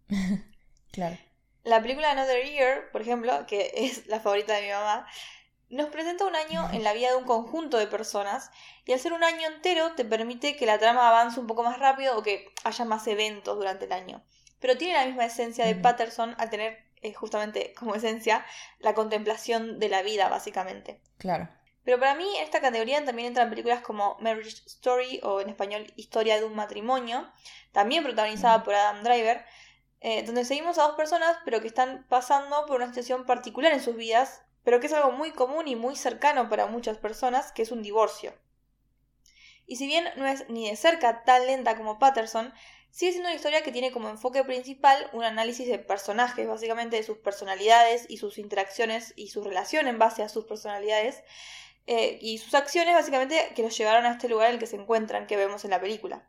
claro. 0.92 1.16
La 1.62 1.80
película 1.80 2.10
Another 2.10 2.44
Year, 2.44 2.90
por 2.90 3.02
ejemplo, 3.02 3.46
que 3.46 3.72
es 3.76 4.06
la 4.08 4.20
favorita 4.20 4.54
de 4.54 4.62
mi 4.62 4.72
mamá, 4.72 5.06
nos 5.68 5.88
presenta 5.88 6.26
un 6.26 6.36
año 6.36 6.68
en 6.72 6.84
la 6.84 6.92
vida 6.92 7.10
de 7.10 7.16
un 7.16 7.24
conjunto 7.24 7.76
de 7.76 7.86
personas 7.86 8.50
y 8.84 8.92
al 8.92 9.00
ser 9.00 9.12
un 9.12 9.24
año 9.24 9.48
entero 9.48 9.92
te 9.94 10.04
permite 10.04 10.56
que 10.56 10.66
la 10.66 10.78
trama 10.78 11.08
avance 11.08 11.40
un 11.40 11.46
poco 11.46 11.62
más 11.62 11.78
rápido 11.78 12.16
o 12.16 12.22
que 12.22 12.52
haya 12.62 12.84
más 12.84 13.06
eventos 13.06 13.56
durante 13.56 13.86
el 13.86 13.92
año. 13.92 14.24
Pero 14.60 14.76
tiene 14.76 14.94
la 14.94 15.06
misma 15.06 15.24
esencia 15.24 15.66
de 15.66 15.74
Patterson 15.74 16.34
al 16.38 16.50
tener 16.50 16.85
justamente 17.14 17.74
como 17.78 17.94
esencia 17.94 18.44
la 18.78 18.94
contemplación 18.94 19.78
de 19.78 19.88
la 19.88 20.02
vida, 20.02 20.28
básicamente. 20.28 21.00
Claro. 21.18 21.48
Pero 21.84 22.00
para 22.00 22.16
mí 22.16 22.26
en 22.36 22.42
esta 22.42 22.60
categoría 22.60 23.04
también 23.04 23.28
entran 23.28 23.48
películas 23.48 23.80
como 23.80 24.16
Marriage 24.18 24.62
Story 24.66 25.20
o 25.22 25.40
en 25.40 25.50
español 25.50 25.92
Historia 25.94 26.36
de 26.36 26.44
un 26.44 26.56
matrimonio, 26.56 27.30
también 27.70 28.02
protagonizada 28.02 28.64
por 28.64 28.74
Adam 28.74 29.04
Driver, 29.04 29.44
eh, 30.00 30.24
donde 30.24 30.44
seguimos 30.44 30.78
a 30.78 30.82
dos 30.82 30.96
personas 30.96 31.36
pero 31.44 31.60
que 31.60 31.68
están 31.68 32.04
pasando 32.08 32.66
por 32.66 32.76
una 32.76 32.88
situación 32.88 33.24
particular 33.24 33.72
en 33.72 33.80
sus 33.80 33.94
vidas, 33.94 34.42
pero 34.64 34.80
que 34.80 34.88
es 34.88 34.92
algo 34.92 35.12
muy 35.12 35.30
común 35.30 35.68
y 35.68 35.76
muy 35.76 35.94
cercano 35.94 36.48
para 36.48 36.66
muchas 36.66 36.98
personas, 36.98 37.52
que 37.52 37.62
es 37.62 37.70
un 37.70 37.82
divorcio. 37.82 38.34
Y 39.66 39.76
si 39.76 39.86
bien 39.86 40.04
no 40.16 40.26
es 40.26 40.48
ni 40.48 40.68
de 40.68 40.76
cerca 40.76 41.24
tan 41.24 41.46
lenta 41.46 41.76
como 41.76 41.98
Patterson, 41.98 42.52
sigue 42.90 43.12
siendo 43.12 43.28
una 43.28 43.36
historia 43.36 43.62
que 43.62 43.72
tiene 43.72 43.92
como 43.92 44.08
enfoque 44.08 44.44
principal 44.44 45.10
un 45.12 45.24
análisis 45.24 45.68
de 45.68 45.78
personajes, 45.78 46.46
básicamente 46.46 46.96
de 46.96 47.02
sus 47.02 47.18
personalidades 47.18 48.06
y 48.08 48.18
sus 48.18 48.38
interacciones 48.38 49.12
y 49.16 49.28
su 49.28 49.42
relación 49.42 49.86
en 49.88 49.98
base 49.98 50.22
a 50.22 50.28
sus 50.28 50.44
personalidades 50.44 51.22
eh, 51.86 52.18
y 52.20 52.38
sus 52.38 52.54
acciones, 52.54 52.94
básicamente, 52.94 53.52
que 53.54 53.62
los 53.62 53.76
llevaron 53.76 54.06
a 54.06 54.12
este 54.12 54.28
lugar 54.28 54.48
en 54.48 54.54
el 54.54 54.60
que 54.60 54.66
se 54.66 54.76
encuentran, 54.76 55.26
que 55.26 55.36
vemos 55.36 55.64
en 55.64 55.70
la 55.70 55.80
película. 55.80 56.28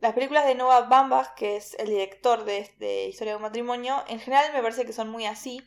Las 0.00 0.14
películas 0.14 0.46
de 0.46 0.54
Noah 0.54 0.82
Bambach, 0.82 1.34
que 1.34 1.56
es 1.56 1.74
el 1.74 1.88
director 1.88 2.44
de, 2.44 2.70
de 2.78 3.06
Historia 3.08 3.32
de 3.32 3.36
un 3.36 3.42
matrimonio, 3.42 4.04
en 4.08 4.20
general 4.20 4.52
me 4.52 4.62
parece 4.62 4.84
que 4.84 4.92
son 4.92 5.10
muy 5.10 5.26
así. 5.26 5.60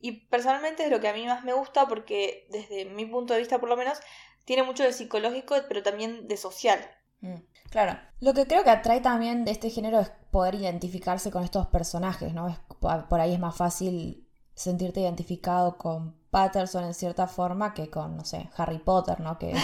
Y 0.00 0.26
personalmente 0.26 0.84
es 0.84 0.90
lo 0.90 1.00
que 1.00 1.08
a 1.08 1.14
mí 1.14 1.24
más 1.26 1.44
me 1.44 1.52
gusta 1.52 1.86
porque, 1.86 2.46
desde 2.50 2.84
mi 2.84 3.06
punto 3.06 3.32
de 3.32 3.40
vista 3.40 3.58
por 3.58 3.68
lo 3.68 3.76
menos, 3.76 4.00
tiene 4.44 4.62
mucho 4.62 4.82
de 4.82 4.92
psicológico, 4.92 5.54
pero 5.68 5.82
también 5.82 6.28
de 6.28 6.36
social. 6.36 6.80
Mm. 7.20 7.36
Claro. 7.70 7.98
Lo 8.20 8.34
que 8.34 8.46
creo 8.46 8.62
que 8.62 8.70
atrae 8.70 9.00
también 9.00 9.44
de 9.44 9.50
este 9.50 9.70
género 9.70 10.00
es 10.00 10.10
poder 10.30 10.54
identificarse 10.54 11.30
con 11.30 11.42
estos 11.42 11.66
personajes, 11.66 12.32
¿no? 12.32 12.48
Es, 12.48 12.56
por 12.68 13.20
ahí 13.20 13.32
es 13.34 13.40
más 13.40 13.56
fácil 13.56 14.28
sentirte 14.54 15.00
identificado 15.00 15.76
con 15.76 16.14
Patterson 16.30 16.84
en 16.84 16.94
cierta 16.94 17.26
forma 17.26 17.74
que 17.74 17.90
con, 17.90 18.16
no 18.16 18.24
sé, 18.24 18.50
Harry 18.56 18.78
Potter, 18.78 19.20
¿no? 19.20 19.38
Que 19.38 19.54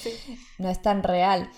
no 0.58 0.68
es 0.68 0.82
tan 0.82 1.02
real. 1.02 1.50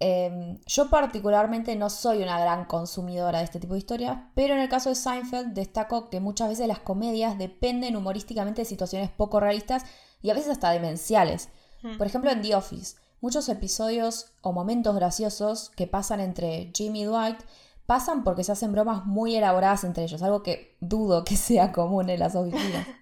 Em, 0.00 0.60
yo 0.66 0.90
particularmente 0.90 1.76
no 1.76 1.88
soy 1.88 2.22
una 2.22 2.38
gran 2.38 2.64
consumidora 2.66 3.38
de 3.38 3.44
este 3.44 3.60
tipo 3.60 3.74
de 3.74 3.78
historias, 3.78 4.18
pero 4.34 4.54
en 4.54 4.60
el 4.60 4.68
caso 4.68 4.88
de 4.88 4.96
Seinfeld 4.96 5.54
destaco 5.54 6.10
que 6.10 6.20
muchas 6.20 6.48
veces 6.48 6.68
las 6.68 6.80
comedias 6.80 7.38
dependen 7.38 7.96
humorísticamente 7.96 8.62
de 8.62 8.66
situaciones 8.66 9.10
poco 9.10 9.40
realistas 9.40 9.84
y 10.20 10.30
a 10.30 10.34
veces 10.34 10.50
hasta 10.50 10.70
demenciales. 10.70 11.48
Hmm. 11.84 11.98
Por 11.98 12.06
ejemplo, 12.06 12.30
en 12.30 12.42
The 12.42 12.56
Office. 12.56 12.96
Muchos 13.20 13.48
episodios 13.48 14.32
o 14.42 14.52
momentos 14.52 14.96
graciosos 14.96 15.70
que 15.76 15.86
pasan 15.86 16.20
entre 16.20 16.72
Jimmy 16.74 17.02
y 17.02 17.04
Dwight 17.04 17.38
pasan 17.86 18.24
porque 18.24 18.44
se 18.44 18.52
hacen 18.52 18.72
bromas 18.72 19.04
muy 19.04 19.36
elaboradas 19.36 19.84
entre 19.84 20.04
ellos, 20.04 20.22
algo 20.22 20.42
que 20.42 20.76
dudo 20.80 21.24
que 21.24 21.36
sea 21.36 21.70
común 21.70 22.10
en 22.10 22.18
las 22.18 22.34
oficinas. 22.34 22.86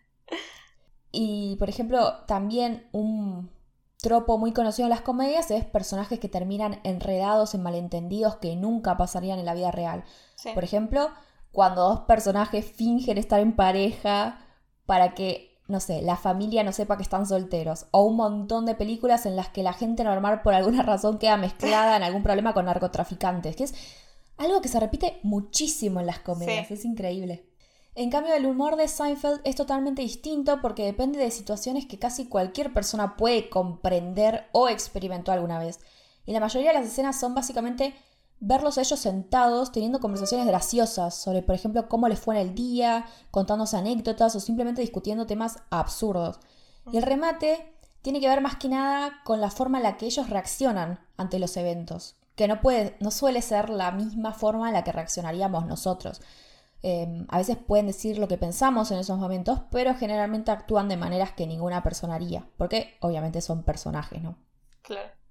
Y, 1.14 1.56
por 1.56 1.68
ejemplo, 1.68 2.24
también 2.26 2.88
un 2.90 3.50
tropo 3.98 4.38
muy 4.38 4.52
conocido 4.52 4.86
en 4.86 4.90
las 4.90 5.02
comedias 5.02 5.50
es 5.50 5.66
personajes 5.66 6.18
que 6.18 6.30
terminan 6.30 6.80
enredados 6.84 7.54
en 7.54 7.62
malentendidos 7.62 8.36
que 8.36 8.56
nunca 8.56 8.96
pasarían 8.96 9.38
en 9.38 9.44
la 9.44 9.52
vida 9.52 9.70
real. 9.70 10.04
Por 10.54 10.64
ejemplo, 10.64 11.10
cuando 11.52 11.82
dos 11.82 12.00
personajes 12.00 12.64
fingen 12.64 13.18
estar 13.18 13.40
en 13.40 13.54
pareja 13.54 14.40
para 14.86 15.14
que 15.14 15.51
no 15.68 15.80
sé, 15.80 16.02
la 16.02 16.16
familia 16.16 16.64
no 16.64 16.72
sepa 16.72 16.96
que 16.96 17.02
están 17.02 17.26
solteros, 17.26 17.86
o 17.90 18.02
un 18.02 18.16
montón 18.16 18.66
de 18.66 18.74
películas 18.74 19.26
en 19.26 19.36
las 19.36 19.48
que 19.48 19.62
la 19.62 19.72
gente 19.72 20.04
normal 20.04 20.42
por 20.42 20.54
alguna 20.54 20.82
razón 20.84 21.18
queda 21.18 21.36
mezclada 21.36 21.96
en 21.96 22.02
algún 22.02 22.22
problema 22.22 22.54
con 22.54 22.66
narcotraficantes, 22.66 23.56
que 23.56 23.64
es 23.64 23.74
algo 24.38 24.60
que 24.60 24.68
se 24.68 24.80
repite 24.80 25.20
muchísimo 25.22 26.00
en 26.00 26.06
las 26.06 26.18
comedias, 26.20 26.70
es 26.70 26.84
increíble. 26.84 27.46
En 27.94 28.10
cambio, 28.10 28.34
el 28.34 28.46
humor 28.46 28.76
de 28.76 28.88
Seinfeld 28.88 29.40
es 29.44 29.54
totalmente 29.54 30.00
distinto 30.00 30.60
porque 30.62 30.84
depende 30.84 31.18
de 31.18 31.30
situaciones 31.30 31.84
que 31.84 31.98
casi 31.98 32.26
cualquier 32.26 32.72
persona 32.72 33.16
puede 33.16 33.50
comprender 33.50 34.48
o 34.52 34.68
experimentó 34.68 35.30
alguna 35.30 35.58
vez. 35.58 35.78
Y 36.24 36.32
la 36.32 36.40
mayoría 36.40 36.72
de 36.72 36.78
las 36.78 36.86
escenas 36.88 37.20
son 37.20 37.34
básicamente 37.34 37.94
verlos 38.42 38.76
ellos 38.76 38.98
sentados 38.98 39.70
teniendo 39.70 40.00
conversaciones 40.00 40.48
graciosas 40.48 41.14
sobre, 41.14 41.42
por 41.42 41.54
ejemplo, 41.54 41.88
cómo 41.88 42.08
les 42.08 42.18
fue 42.18 42.34
en 42.34 42.48
el 42.48 42.54
día, 42.56 43.06
contándose 43.30 43.76
anécdotas 43.76 44.34
o 44.34 44.40
simplemente 44.40 44.80
discutiendo 44.82 45.26
temas 45.26 45.58
absurdos. 45.70 46.40
Y 46.90 46.96
el 46.96 47.04
remate 47.04 47.72
tiene 48.02 48.20
que 48.20 48.28
ver 48.28 48.40
más 48.40 48.56
que 48.56 48.68
nada 48.68 49.20
con 49.24 49.40
la 49.40 49.50
forma 49.50 49.78
en 49.78 49.84
la 49.84 49.96
que 49.96 50.06
ellos 50.06 50.28
reaccionan 50.28 50.98
ante 51.16 51.38
los 51.38 51.56
eventos, 51.56 52.16
que 52.34 52.48
no, 52.48 52.60
puede, 52.60 52.96
no 52.98 53.12
suele 53.12 53.42
ser 53.42 53.70
la 53.70 53.92
misma 53.92 54.32
forma 54.32 54.66
en 54.66 54.74
la 54.74 54.82
que 54.82 54.90
reaccionaríamos 54.90 55.66
nosotros. 55.66 56.20
Em, 56.82 57.26
a 57.28 57.38
veces 57.38 57.56
pueden 57.56 57.86
decir 57.86 58.18
lo 58.18 58.26
que 58.26 58.38
pensamos 58.38 58.90
en 58.90 58.98
esos 58.98 59.18
momentos, 59.20 59.60
pero 59.70 59.94
generalmente 59.94 60.50
actúan 60.50 60.88
de 60.88 60.96
maneras 60.96 61.30
que 61.30 61.46
ninguna 61.46 61.84
persona 61.84 62.16
haría, 62.16 62.44
porque 62.56 62.96
obviamente 63.00 63.40
son 63.40 63.62
personajes, 63.62 64.20
¿no? 64.20 64.36
Claro. 64.82 65.21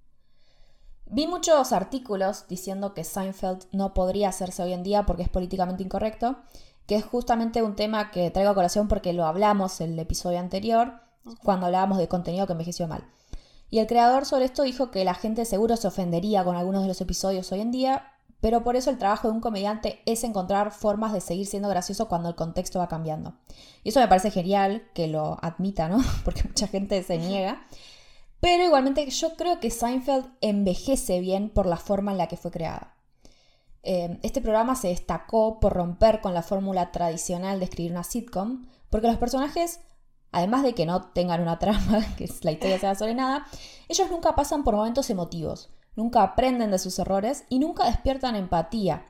Vi 1.14 1.26
muchos 1.26 1.74
artículos 1.74 2.46
diciendo 2.48 2.94
que 2.94 3.04
Seinfeld 3.04 3.66
no 3.70 3.92
podría 3.92 4.30
hacerse 4.30 4.62
hoy 4.62 4.72
en 4.72 4.82
día 4.82 5.04
porque 5.04 5.22
es 5.22 5.28
políticamente 5.28 5.82
incorrecto, 5.82 6.38
que 6.86 6.94
es 6.94 7.04
justamente 7.04 7.62
un 7.62 7.76
tema 7.76 8.10
que 8.10 8.30
traigo 8.30 8.50
a 8.50 8.54
colación 8.54 8.88
porque 8.88 9.12
lo 9.12 9.26
hablamos 9.26 9.82
en 9.82 9.92
el 9.92 9.98
episodio 9.98 10.38
anterior, 10.38 11.02
cuando 11.44 11.66
hablábamos 11.66 11.98
de 11.98 12.08
contenido 12.08 12.46
que 12.46 12.52
envejeció 12.52 12.88
mal. 12.88 13.04
Y 13.68 13.80
el 13.80 13.86
creador 13.86 14.24
sobre 14.24 14.46
esto 14.46 14.62
dijo 14.62 14.90
que 14.90 15.04
la 15.04 15.12
gente 15.12 15.44
seguro 15.44 15.76
se 15.76 15.88
ofendería 15.88 16.44
con 16.44 16.56
algunos 16.56 16.80
de 16.80 16.88
los 16.88 17.02
episodios 17.02 17.52
hoy 17.52 17.60
en 17.60 17.72
día, 17.72 18.14
pero 18.40 18.64
por 18.64 18.76
eso 18.76 18.88
el 18.88 18.96
trabajo 18.96 19.28
de 19.28 19.34
un 19.34 19.40
comediante 19.42 20.00
es 20.06 20.24
encontrar 20.24 20.70
formas 20.70 21.12
de 21.12 21.20
seguir 21.20 21.46
siendo 21.46 21.68
gracioso 21.68 22.08
cuando 22.08 22.30
el 22.30 22.36
contexto 22.36 22.78
va 22.78 22.88
cambiando. 22.88 23.34
Y 23.84 23.90
eso 23.90 24.00
me 24.00 24.08
parece 24.08 24.30
genial 24.30 24.84
que 24.94 25.08
lo 25.08 25.36
admita, 25.42 25.90
¿no? 25.90 26.02
Porque 26.24 26.44
mucha 26.44 26.68
gente 26.68 27.02
se 27.02 27.18
niega. 27.18 27.66
Pero 28.42 28.64
igualmente 28.64 29.08
yo 29.08 29.34
creo 29.36 29.58
que 29.58 29.70
Seinfeld 29.70 30.26
envejece 30.42 31.20
bien 31.20 31.48
por 31.48 31.64
la 31.64 31.78
forma 31.78 32.12
en 32.12 32.18
la 32.18 32.26
que 32.26 32.36
fue 32.36 32.50
creada. 32.50 32.94
Eh, 33.82 34.18
este 34.22 34.42
programa 34.42 34.76
se 34.76 34.88
destacó 34.88 35.60
por 35.60 35.72
romper 35.72 36.20
con 36.20 36.34
la 36.34 36.42
fórmula 36.42 36.92
tradicional 36.92 37.58
de 37.58 37.64
escribir 37.64 37.92
una 37.92 38.04
sitcom, 38.04 38.66
porque 38.90 39.06
los 39.06 39.16
personajes, 39.16 39.80
además 40.32 40.62
de 40.62 40.74
que 40.74 40.84
no 40.84 41.12
tengan 41.12 41.40
una 41.40 41.58
trama, 41.58 42.04
que 42.18 42.28
la 42.42 42.52
historia 42.52 42.78
sea 42.78 42.94
sobre 42.94 43.14
nada, 43.14 43.46
ellos 43.88 44.10
nunca 44.10 44.34
pasan 44.34 44.62
por 44.62 44.76
momentos 44.76 45.08
emotivos 45.08 45.70
nunca 45.96 46.22
aprenden 46.22 46.70
de 46.70 46.78
sus 46.78 46.98
errores 46.98 47.44
y 47.48 47.58
nunca 47.58 47.86
despiertan 47.86 48.36
empatía. 48.36 49.06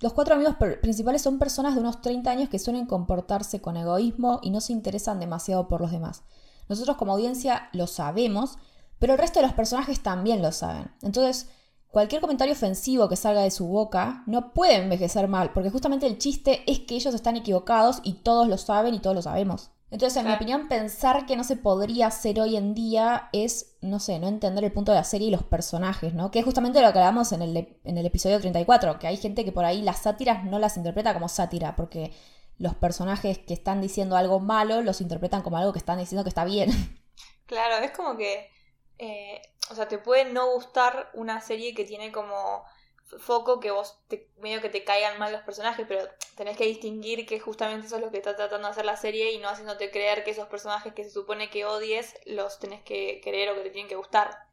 Los 0.00 0.14
cuatro 0.14 0.34
amigos 0.34 0.56
principales 0.80 1.22
son 1.22 1.38
personas 1.38 1.74
de 1.74 1.80
unos 1.80 2.00
30 2.00 2.30
años 2.30 2.48
que 2.48 2.58
suelen 2.58 2.86
comportarse 2.86 3.60
con 3.60 3.76
egoísmo 3.76 4.40
y 4.42 4.50
no 4.50 4.60
se 4.60 4.72
interesan 4.72 5.20
demasiado 5.20 5.68
por 5.68 5.80
los 5.80 5.90
demás. 5.90 6.22
Nosotros 6.68 6.96
como 6.96 7.12
audiencia 7.12 7.68
lo 7.72 7.86
sabemos, 7.86 8.58
pero 8.98 9.12
el 9.12 9.18
resto 9.18 9.40
de 9.40 9.46
los 9.46 9.54
personajes 9.54 10.00
también 10.00 10.42
lo 10.42 10.52
saben. 10.52 10.90
Entonces, 11.02 11.48
cualquier 11.88 12.20
comentario 12.20 12.54
ofensivo 12.54 13.08
que 13.08 13.16
salga 13.16 13.42
de 13.42 13.50
su 13.50 13.66
boca 13.66 14.22
no 14.26 14.52
puede 14.52 14.76
envejecer 14.76 15.28
mal, 15.28 15.52
porque 15.52 15.70
justamente 15.70 16.06
el 16.06 16.18
chiste 16.18 16.62
es 16.70 16.80
que 16.80 16.96
ellos 16.96 17.14
están 17.14 17.36
equivocados 17.36 18.00
y 18.02 18.14
todos 18.14 18.48
lo 18.48 18.58
saben 18.58 18.94
y 18.94 19.00
todos 19.00 19.16
lo 19.16 19.22
sabemos. 19.22 19.70
Entonces, 19.88 20.16
en 20.20 20.26
mi 20.26 20.34
opinión, 20.34 20.66
pensar 20.66 21.26
que 21.26 21.36
no 21.36 21.44
se 21.44 21.54
podría 21.54 22.08
hacer 22.08 22.40
hoy 22.40 22.56
en 22.56 22.74
día 22.74 23.28
es, 23.32 23.76
no 23.82 24.00
sé, 24.00 24.18
no 24.18 24.26
entender 24.26 24.64
el 24.64 24.72
punto 24.72 24.90
de 24.90 24.98
la 24.98 25.04
serie 25.04 25.28
y 25.28 25.30
los 25.30 25.44
personajes, 25.44 26.12
¿no? 26.12 26.32
Que 26.32 26.40
es 26.40 26.44
justamente 26.44 26.82
lo 26.82 26.92
que 26.92 26.98
hablamos 26.98 27.30
en 27.30 27.40
el, 27.40 27.78
en 27.84 27.96
el 27.96 28.04
episodio 28.04 28.40
34, 28.40 28.98
que 28.98 29.06
hay 29.06 29.16
gente 29.16 29.44
que 29.44 29.52
por 29.52 29.64
ahí 29.64 29.82
las 29.82 30.00
sátiras 30.00 30.44
no 30.44 30.58
las 30.58 30.76
interpreta 30.76 31.14
como 31.14 31.28
sátira, 31.28 31.76
porque 31.76 32.12
los 32.58 32.74
personajes 32.74 33.38
que 33.38 33.54
están 33.54 33.80
diciendo 33.80 34.16
algo 34.16 34.40
malo 34.40 34.82
los 34.82 35.00
interpretan 35.00 35.42
como 35.42 35.58
algo 35.58 35.72
que 35.72 35.78
están 35.78 35.98
diciendo 35.98 36.24
que 36.24 36.30
está 36.30 36.44
bien. 36.44 36.70
Claro, 37.46 37.76
es 37.76 37.92
como 37.92 38.16
que, 38.16 38.50
eh, 38.98 39.40
o 39.70 39.76
sea, 39.76 39.86
te 39.86 39.98
puede 39.98 40.24
no 40.24 40.52
gustar 40.52 41.10
una 41.14 41.40
serie 41.40 41.76
que 41.76 41.84
tiene 41.84 42.10
como 42.10 42.64
foco 43.20 43.60
que 43.60 43.70
vos 43.70 44.00
te, 44.08 44.28
medio 44.38 44.60
que 44.60 44.68
te 44.68 44.84
caigan 44.84 45.18
mal 45.18 45.32
los 45.32 45.42
personajes, 45.42 45.86
pero 45.88 46.08
tenés 46.36 46.56
que 46.56 46.66
distinguir 46.66 47.24
que 47.24 47.38
justamente 47.38 47.86
eso 47.86 47.96
es 47.96 48.02
lo 48.02 48.10
que 48.10 48.18
está 48.18 48.34
tratando 48.34 48.66
de 48.66 48.72
hacer 48.72 48.84
la 48.84 48.96
serie 48.96 49.32
y 49.32 49.38
no 49.38 49.48
haciéndote 49.48 49.90
creer 49.90 50.24
que 50.24 50.32
esos 50.32 50.48
personajes 50.48 50.92
que 50.92 51.04
se 51.04 51.10
supone 51.10 51.48
que 51.48 51.64
odies 51.64 52.14
los 52.26 52.58
tenés 52.58 52.82
que 52.82 53.20
querer 53.22 53.50
o 53.50 53.54
que 53.54 53.62
te 53.62 53.70
tienen 53.70 53.88
que 53.88 53.96
gustar. 53.96 54.46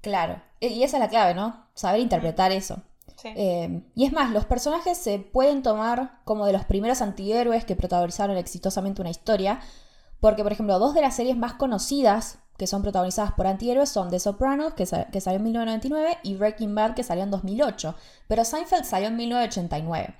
Claro, 0.00 0.42
e, 0.60 0.68
y 0.68 0.84
esa 0.84 0.96
es 0.96 1.02
la 1.02 1.10
clave, 1.10 1.34
¿no? 1.34 1.68
Saber 1.74 2.00
interpretar 2.00 2.52
eso. 2.52 2.82
Eh, 3.24 3.82
y 3.94 4.04
es 4.04 4.12
más, 4.12 4.30
los 4.30 4.44
personajes 4.44 4.98
se 4.98 5.18
pueden 5.18 5.62
tomar 5.62 6.20
como 6.24 6.46
de 6.46 6.52
los 6.52 6.64
primeros 6.64 7.00
antihéroes 7.02 7.64
que 7.64 7.76
protagonizaron 7.76 8.36
exitosamente 8.36 9.00
una 9.00 9.10
historia, 9.10 9.60
porque 10.20 10.42
por 10.42 10.52
ejemplo, 10.52 10.78
dos 10.78 10.94
de 10.94 11.00
las 11.00 11.16
series 11.16 11.36
más 11.36 11.54
conocidas 11.54 12.38
que 12.56 12.66
son 12.66 12.82
protagonizadas 12.82 13.32
por 13.32 13.46
antihéroes 13.46 13.88
son 13.88 14.10
The 14.10 14.18
Sopranos, 14.18 14.74
que, 14.74 14.84
que, 14.84 15.20
salió 15.20 15.38
en 15.38 15.44
1999, 15.44 16.18
y 16.22 16.34
Breaking 16.36 16.74
Bad, 16.74 16.94
que 16.94 17.02
salió 17.02 17.22
en 17.24 17.30
2008. 17.30 17.94
Pero 18.28 18.44
Seinfeld 18.44 18.84
salió 18.84 19.08
en 19.08 19.16
1989. 19.16 20.14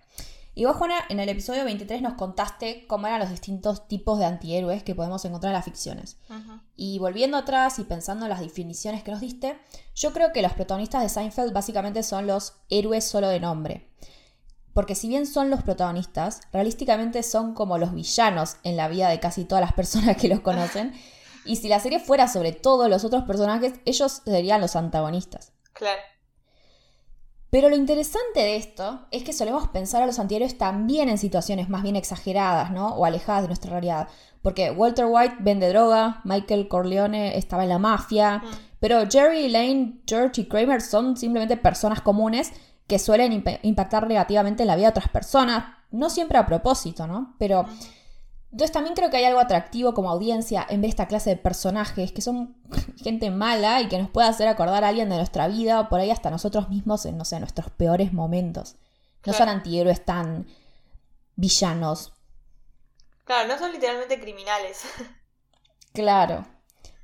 Y 0.59 0.65
vos, 0.65 0.75
Juana, 0.77 1.05
en 1.11 1.21
el 1.21 1.29
episodio 1.29 1.67
23 1.67 2.01
nos 2.01 2.15
contaste 2.15 2.87
cómo 2.87 3.07
eran 3.07 3.21
los 3.21 3.29
distintos 3.29 3.87
tipos 3.89 4.19
de 4.19 4.25
antihéroes 4.25 4.83
que 4.83 4.95
podemos 4.95 5.23
encontrar 5.27 5.51
en 5.51 5.57
las 5.57 5.67
ficciones. 5.67 6.17
Y 6.75 6.99
volviendo 6.99 7.37
atrás 7.37 7.79
y 7.79 7.85
pensando 7.85 8.25
en 8.25 8.31
las 8.31 8.41
definiciones 8.41 9.03
que 9.03 9.11
nos 9.11 9.21
diste, 9.21 9.59
yo 9.95 10.15
creo 10.15 10.33
que 10.33 10.41
los 10.41 10.55
protagonistas 10.55 11.03
de 11.03 11.11
Seinfeld 11.11 11.53
básicamente 11.53 12.03
son 12.03 12.27
los 12.27 12.55
héroes 12.71 13.05
solo 13.05 13.29
de 13.29 13.39
nombre. 13.39 13.91
Porque 14.73 14.95
si 14.95 15.09
bien 15.09 15.27
son 15.27 15.51
los 15.51 15.63
protagonistas, 15.63 16.41
realísticamente 16.55 17.23
son 17.23 17.53
como 17.53 17.77
los 17.77 17.93
villanos 17.93 18.57
en 18.63 18.79
la 18.79 18.89
vida 18.89 19.11
de 19.11 19.21
casi 19.21 19.45
todas 19.45 19.61
las 19.61 19.73
personas 19.75 20.17
que 20.17 20.29
los 20.29 20.41
conocen. 20.41 20.95
Y 21.45 21.57
si 21.57 21.69
la 21.69 21.79
serie 21.79 22.01
fuera 22.01 22.27
sobre 22.27 22.51
todos 22.51 22.91
los 22.91 23.05
otros 23.05 23.23
personajes, 23.23 23.75
ellos 23.85 24.23
serían 24.25 24.61
los 24.61 24.75
antagonistas. 24.75 25.53
Claro. 25.75 26.01
Pero 27.57 27.71
lo 27.71 27.77
interesante 27.77 28.41
de 28.41 28.57
esto 28.57 29.07
es 29.11 29.25
que 29.25 29.33
solemos 29.33 29.69
pensar 29.69 30.03
a 30.03 30.07
los 30.07 30.19
antihéroes 30.19 30.59
también 30.59 31.09
en 31.09 31.17
situaciones 31.17 31.71
más 31.71 31.83
bien 31.83 31.97
exageradas, 31.97 32.71
¿no? 32.71 32.89
O 32.89 33.07
alejadas 33.07 33.45
de 33.45 33.49
nuestra 33.49 33.71
realidad. 33.71 34.09
Porque 34.43 34.71
Walter 34.71 35.07
White 35.09 35.37
vende 35.41 35.71
droga, 35.71 36.21
Michael 36.25 36.69
Corleone 36.69 37.39
estaba 37.39 37.63
en 37.63 37.71
la 37.71 37.79
mafia, 37.79 38.43
mm. 38.45 38.51
pero 38.79 39.09
Jerry, 39.11 39.47
Elaine, 39.47 40.03
George 40.07 40.43
y 40.43 40.49
Kramer 40.49 40.83
son 40.83 41.17
simplemente 41.17 41.57
personas 41.57 42.03
comunes 42.03 42.53
que 42.87 42.99
suelen 42.99 43.43
impactar 43.63 44.07
negativamente 44.07 44.63
en 44.63 44.67
la 44.67 44.77
vida 44.77 44.89
de 44.89 44.91
otras 44.91 45.09
personas, 45.09 45.65
no 45.91 46.11
siempre 46.11 46.37
a 46.37 46.45
propósito, 46.45 47.07
¿no? 47.07 47.37
Pero 47.39 47.63
mm. 47.63 47.69
Entonces 48.57 48.73
también 48.73 48.95
creo 48.95 49.11
que 49.11 49.19
hay 49.19 49.27
algo 49.27 49.39
atractivo 49.39 49.93
como 49.93 50.11
audiencia 50.11 50.67
en 50.71 50.81
ver 50.81 50.89
esta 50.89 51.09
clase 51.09 51.29
de 51.29 51.37
personajes 51.37 52.11
que 52.11 52.23
son 52.23 52.57
gente 52.97 53.31
mala 53.31 53.83
y 53.83 53.89
que 53.89 53.99
nos 53.99 54.09
puede 54.09 54.29
hacer 54.29 54.49
acordar 54.49 54.83
a 54.83 54.89
alguien 54.89 55.11
de 55.11 55.17
nuestra 55.17 55.47
vida 55.47 55.79
o 55.79 55.91
por 55.91 56.01
ahí 56.01 56.11
hasta 56.11 56.31
nosotros 56.31 56.71
mismos 56.71 57.05
en, 57.05 57.19
no 57.19 57.27
sé, 57.27 57.39
nuestros 57.39 57.69
peores 57.69 58.15
momentos. 58.15 58.77
No 59.27 59.35
son 59.35 59.51
antihéroes 59.51 60.07
tan 60.07 60.47
villanos. 61.35 62.15
Claro, 63.25 63.47
no 63.47 63.59
son 63.59 63.73
literalmente 63.73 64.19
criminales. 64.19 64.85
claro. 65.93 66.47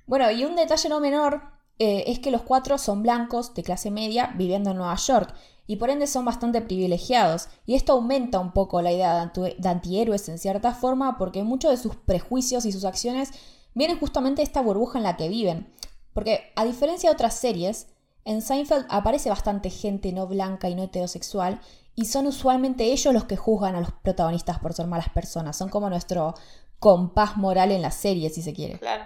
Bueno, 0.06 0.30
y 0.30 0.46
un 0.46 0.56
detalle 0.56 0.88
no 0.88 1.00
menor 1.00 1.42
eh, 1.78 2.04
es 2.06 2.18
que 2.18 2.30
los 2.30 2.40
cuatro 2.40 2.78
son 2.78 3.02
blancos 3.02 3.52
de 3.52 3.62
clase 3.62 3.90
media 3.90 4.32
viviendo 4.36 4.70
en 4.70 4.78
Nueva 4.78 4.96
York 4.96 5.34
y 5.66 5.76
por 5.76 5.90
ende 5.90 6.06
son 6.06 6.24
bastante 6.24 6.60
privilegiados. 6.60 7.48
Y 7.66 7.74
esto 7.74 7.92
aumenta 7.92 8.38
un 8.38 8.52
poco 8.52 8.82
la 8.82 8.92
idea 8.92 9.32
de, 9.34 9.68
antihéroes 9.68 10.28
en 10.28 10.38
cierta 10.38 10.74
forma 10.74 11.18
porque 11.18 11.42
muchos 11.42 11.70
de 11.70 11.76
sus 11.76 11.96
prejuicios 11.96 12.64
y 12.64 12.72
sus 12.72 12.84
acciones 12.84 13.30
vienen 13.74 13.98
justamente 13.98 14.40
de 14.40 14.44
esta 14.44 14.62
burbuja 14.62 14.98
en 14.98 15.04
la 15.04 15.16
que 15.16 15.28
viven. 15.28 15.72
Porque 16.12 16.52
a 16.56 16.64
diferencia 16.64 17.08
de 17.08 17.14
otras 17.14 17.34
series, 17.34 17.86
en 18.24 18.42
Seinfeld 18.42 18.86
aparece 18.88 19.30
bastante 19.30 19.70
gente 19.70 20.12
no 20.12 20.26
blanca 20.26 20.68
y 20.68 20.74
no 20.74 20.84
heterosexual 20.84 21.60
y 21.94 22.06
son 22.06 22.26
usualmente 22.26 22.84
ellos 22.84 23.12
los 23.12 23.24
que 23.24 23.36
juzgan 23.36 23.74
a 23.74 23.80
los 23.80 23.92
protagonistas 23.92 24.58
por 24.58 24.72
ser 24.72 24.86
malas 24.86 25.10
personas. 25.10 25.56
Son 25.56 25.68
como 25.68 25.88
nuestro 25.90 26.34
compás 26.78 27.36
moral 27.36 27.70
en 27.70 27.82
la 27.82 27.90
serie, 27.90 28.30
si 28.30 28.42
se 28.42 28.52
quiere. 28.52 28.78
Claro. 28.78 29.04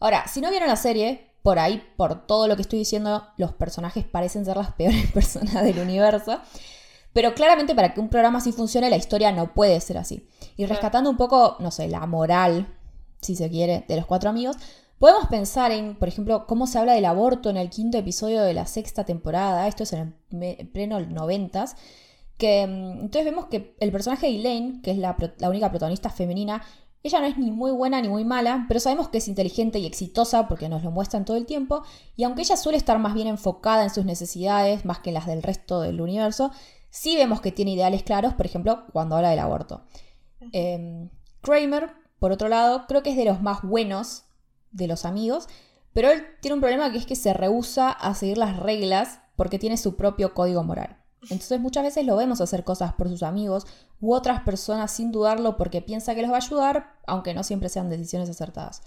Ahora, 0.00 0.26
si 0.26 0.40
no 0.40 0.50
vieron 0.50 0.68
la 0.68 0.76
serie, 0.76 1.33
por 1.44 1.58
ahí, 1.58 1.82
por 1.98 2.26
todo 2.26 2.48
lo 2.48 2.56
que 2.56 2.62
estoy 2.62 2.78
diciendo, 2.78 3.22
los 3.36 3.52
personajes 3.52 4.06
parecen 4.06 4.46
ser 4.46 4.56
las 4.56 4.72
peores 4.78 5.12
personas 5.12 5.62
del 5.62 5.78
universo. 5.78 6.40
Pero 7.12 7.34
claramente 7.34 7.74
para 7.74 7.92
que 7.92 8.00
un 8.00 8.08
programa 8.08 8.38
así 8.38 8.50
funcione, 8.50 8.88
la 8.88 8.96
historia 8.96 9.30
no 9.30 9.52
puede 9.52 9.78
ser 9.82 9.98
así. 9.98 10.26
Y 10.56 10.64
rescatando 10.64 11.10
un 11.10 11.18
poco, 11.18 11.56
no 11.60 11.70
sé, 11.70 11.86
la 11.86 12.06
moral, 12.06 12.66
si 13.20 13.36
se 13.36 13.50
quiere, 13.50 13.84
de 13.86 13.96
los 13.96 14.06
cuatro 14.06 14.30
amigos, 14.30 14.56
podemos 14.98 15.26
pensar 15.26 15.70
en, 15.70 15.96
por 15.96 16.08
ejemplo, 16.08 16.46
cómo 16.46 16.66
se 16.66 16.78
habla 16.78 16.94
del 16.94 17.04
aborto 17.04 17.50
en 17.50 17.58
el 17.58 17.68
quinto 17.68 17.98
episodio 17.98 18.42
de 18.42 18.54
la 18.54 18.66
sexta 18.66 19.04
temporada. 19.04 19.68
Esto 19.68 19.82
es 19.82 19.92
en 19.92 20.14
el 20.30 20.66
pleno 20.68 20.98
noventas. 21.00 21.76
Que 22.38 22.66
mm, 22.66 23.00
entonces 23.02 23.24
vemos 23.26 23.46
que 23.46 23.76
el 23.80 23.92
personaje 23.92 24.28
de 24.28 24.36
Elaine, 24.36 24.80
que 24.80 24.92
es 24.92 24.96
la, 24.96 25.14
la 25.38 25.50
única 25.50 25.68
protagonista 25.68 26.08
femenina, 26.08 26.62
ella 27.04 27.20
no 27.20 27.26
es 27.26 27.36
ni 27.36 27.50
muy 27.50 27.70
buena 27.70 28.00
ni 28.00 28.08
muy 28.08 28.24
mala, 28.24 28.64
pero 28.66 28.80
sabemos 28.80 29.10
que 29.10 29.18
es 29.18 29.28
inteligente 29.28 29.78
y 29.78 29.84
exitosa 29.84 30.48
porque 30.48 30.70
nos 30.70 30.82
lo 30.82 30.90
muestran 30.90 31.26
todo 31.26 31.36
el 31.36 31.44
tiempo, 31.44 31.82
y 32.16 32.24
aunque 32.24 32.40
ella 32.40 32.56
suele 32.56 32.78
estar 32.78 32.98
más 32.98 33.12
bien 33.12 33.26
enfocada 33.26 33.84
en 33.84 33.90
sus 33.90 34.06
necesidades 34.06 34.86
más 34.86 35.00
que 35.00 35.10
en 35.10 35.14
las 35.14 35.26
del 35.26 35.42
resto 35.42 35.82
del 35.82 36.00
universo, 36.00 36.50
sí 36.88 37.14
vemos 37.14 37.42
que 37.42 37.52
tiene 37.52 37.72
ideales 37.72 38.04
claros, 38.04 38.32
por 38.32 38.46
ejemplo, 38.46 38.84
cuando 38.92 39.16
habla 39.16 39.28
del 39.28 39.38
aborto. 39.40 39.84
Em, 40.52 41.10
Kramer, 41.42 41.90
por 42.18 42.32
otro 42.32 42.48
lado, 42.48 42.86
creo 42.88 43.02
que 43.02 43.10
es 43.10 43.16
de 43.16 43.26
los 43.26 43.42
más 43.42 43.60
buenos 43.60 44.24
de 44.72 44.86
los 44.86 45.04
amigos, 45.04 45.46
pero 45.92 46.10
él 46.10 46.24
tiene 46.40 46.54
un 46.54 46.60
problema 46.60 46.90
que 46.90 46.96
es 46.96 47.04
que 47.04 47.16
se 47.16 47.34
rehúsa 47.34 47.90
a 47.90 48.14
seguir 48.14 48.38
las 48.38 48.56
reglas 48.56 49.20
porque 49.36 49.58
tiene 49.58 49.76
su 49.76 49.94
propio 49.94 50.32
código 50.32 50.64
moral. 50.64 51.03
Entonces 51.30 51.60
muchas 51.60 51.84
veces 51.84 52.04
lo 52.04 52.16
vemos 52.16 52.40
hacer 52.40 52.64
cosas 52.64 52.92
por 52.94 53.08
sus 53.08 53.22
amigos 53.22 53.66
u 54.00 54.14
otras 54.14 54.40
personas 54.42 54.90
sin 54.90 55.12
dudarlo 55.12 55.56
porque 55.56 55.82
piensa 55.82 56.14
que 56.14 56.22
los 56.22 56.30
va 56.30 56.36
a 56.36 56.44
ayudar, 56.44 56.94
aunque 57.06 57.34
no 57.34 57.42
siempre 57.42 57.68
sean 57.68 57.90
decisiones 57.90 58.28
acertadas. 58.28 58.82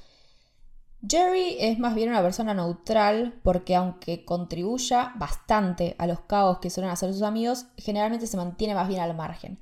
Jerry 1.07 1.57
es 1.59 1.77
más 1.77 1.93
bien 1.93 2.09
una 2.09 2.21
persona 2.21 2.53
neutral 2.53 3.39
porque 3.43 3.75
aunque 3.75 4.25
contribuya 4.25 5.13
bastante 5.15 5.95
a 5.99 6.07
los 6.07 6.21
caos 6.21 6.59
que 6.59 6.69
suelen 6.69 6.91
hacer 6.91 7.13
sus 7.13 7.21
amigos, 7.21 7.67
generalmente 7.77 8.27
se 8.27 8.37
mantiene 8.37 8.73
más 8.73 8.87
bien 8.87 9.01
al 9.01 9.15
margen. 9.15 9.59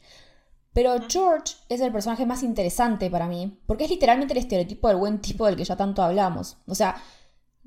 Pero 0.76 0.94
George 1.08 1.56
es 1.70 1.80
el 1.80 1.92
personaje 1.92 2.26
más 2.26 2.44
interesante 2.44 3.10
para 3.10 3.28
mí, 3.28 3.58
porque 3.66 3.86
es 3.86 3.90
literalmente 3.90 4.34
el 4.34 4.40
estereotipo 4.40 4.90
del 4.90 4.98
buen 4.98 5.22
tipo 5.22 5.46
del 5.46 5.56
que 5.56 5.64
ya 5.64 5.78
tanto 5.78 6.04
hablamos. 6.04 6.58
O 6.68 6.76
sea, 6.76 6.96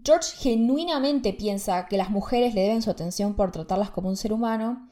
George 0.05 0.37
genuinamente 0.37 1.33
piensa 1.33 1.87
que 1.87 1.97
las 1.97 2.11
mujeres 2.11 2.55
le 2.55 2.62
deben 2.62 2.83
su 2.83 2.90
atención 2.90 3.35
por 3.35 3.52
tratarlas 3.52 3.90
como 3.90 4.09
un 4.09 4.17
ser 4.17 4.33
humano 4.33 4.88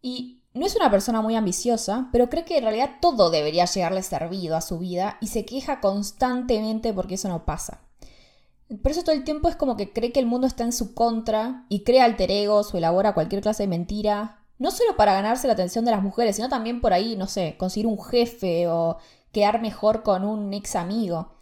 y 0.00 0.42
no 0.54 0.66
es 0.66 0.76
una 0.76 0.90
persona 0.90 1.22
muy 1.22 1.34
ambiciosa, 1.34 2.08
pero 2.12 2.28
cree 2.28 2.44
que 2.44 2.58
en 2.58 2.64
realidad 2.64 2.96
todo 3.00 3.30
debería 3.30 3.64
llegarle 3.64 4.02
servido 4.02 4.56
a 4.56 4.60
su 4.60 4.78
vida 4.78 5.16
y 5.20 5.28
se 5.28 5.44
queja 5.44 5.80
constantemente 5.80 6.92
porque 6.92 7.14
eso 7.14 7.28
no 7.28 7.44
pasa. 7.44 7.80
Por 8.82 8.90
eso 8.90 9.02
todo 9.02 9.14
el 9.14 9.24
tiempo 9.24 9.48
es 9.48 9.56
como 9.56 9.76
que 9.76 9.92
cree 9.92 10.12
que 10.12 10.20
el 10.20 10.26
mundo 10.26 10.46
está 10.46 10.64
en 10.64 10.72
su 10.72 10.94
contra 10.94 11.66
y 11.68 11.84
crea 11.84 12.04
alter 12.04 12.30
egos 12.30 12.72
o 12.72 12.78
elabora 12.78 13.14
cualquier 13.14 13.42
clase 13.42 13.64
de 13.64 13.68
mentira, 13.68 14.44
no 14.58 14.70
solo 14.70 14.96
para 14.96 15.14
ganarse 15.14 15.46
la 15.46 15.54
atención 15.54 15.84
de 15.84 15.90
las 15.90 16.02
mujeres, 16.02 16.36
sino 16.36 16.48
también 16.48 16.80
por 16.80 16.92
ahí, 16.92 17.16
no 17.16 17.26
sé, 17.26 17.56
conseguir 17.58 17.86
un 17.86 18.02
jefe 18.02 18.68
o 18.68 18.98
quedar 19.30 19.60
mejor 19.60 20.02
con 20.02 20.24
un 20.24 20.52
ex 20.54 20.76
amigo. 20.76 21.32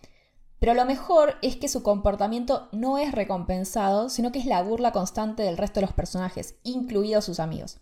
Pero 0.61 0.75
lo 0.75 0.85
mejor 0.85 1.37
es 1.41 1.57
que 1.57 1.69
su 1.69 1.83
comportamiento 1.83 2.69
no 2.71 2.99
es 2.99 3.13
recompensado, 3.13 4.11
sino 4.11 4.31
que 4.31 4.39
es 4.39 4.45
la 4.45 4.63
burla 4.63 4.93
constante 4.93 5.43
del 5.43 5.57
resto 5.57 5.81
de 5.81 5.87
los 5.87 5.95
personajes, 5.95 6.57
incluidos 6.63 7.25
sus 7.25 7.41
amigos. 7.41 7.81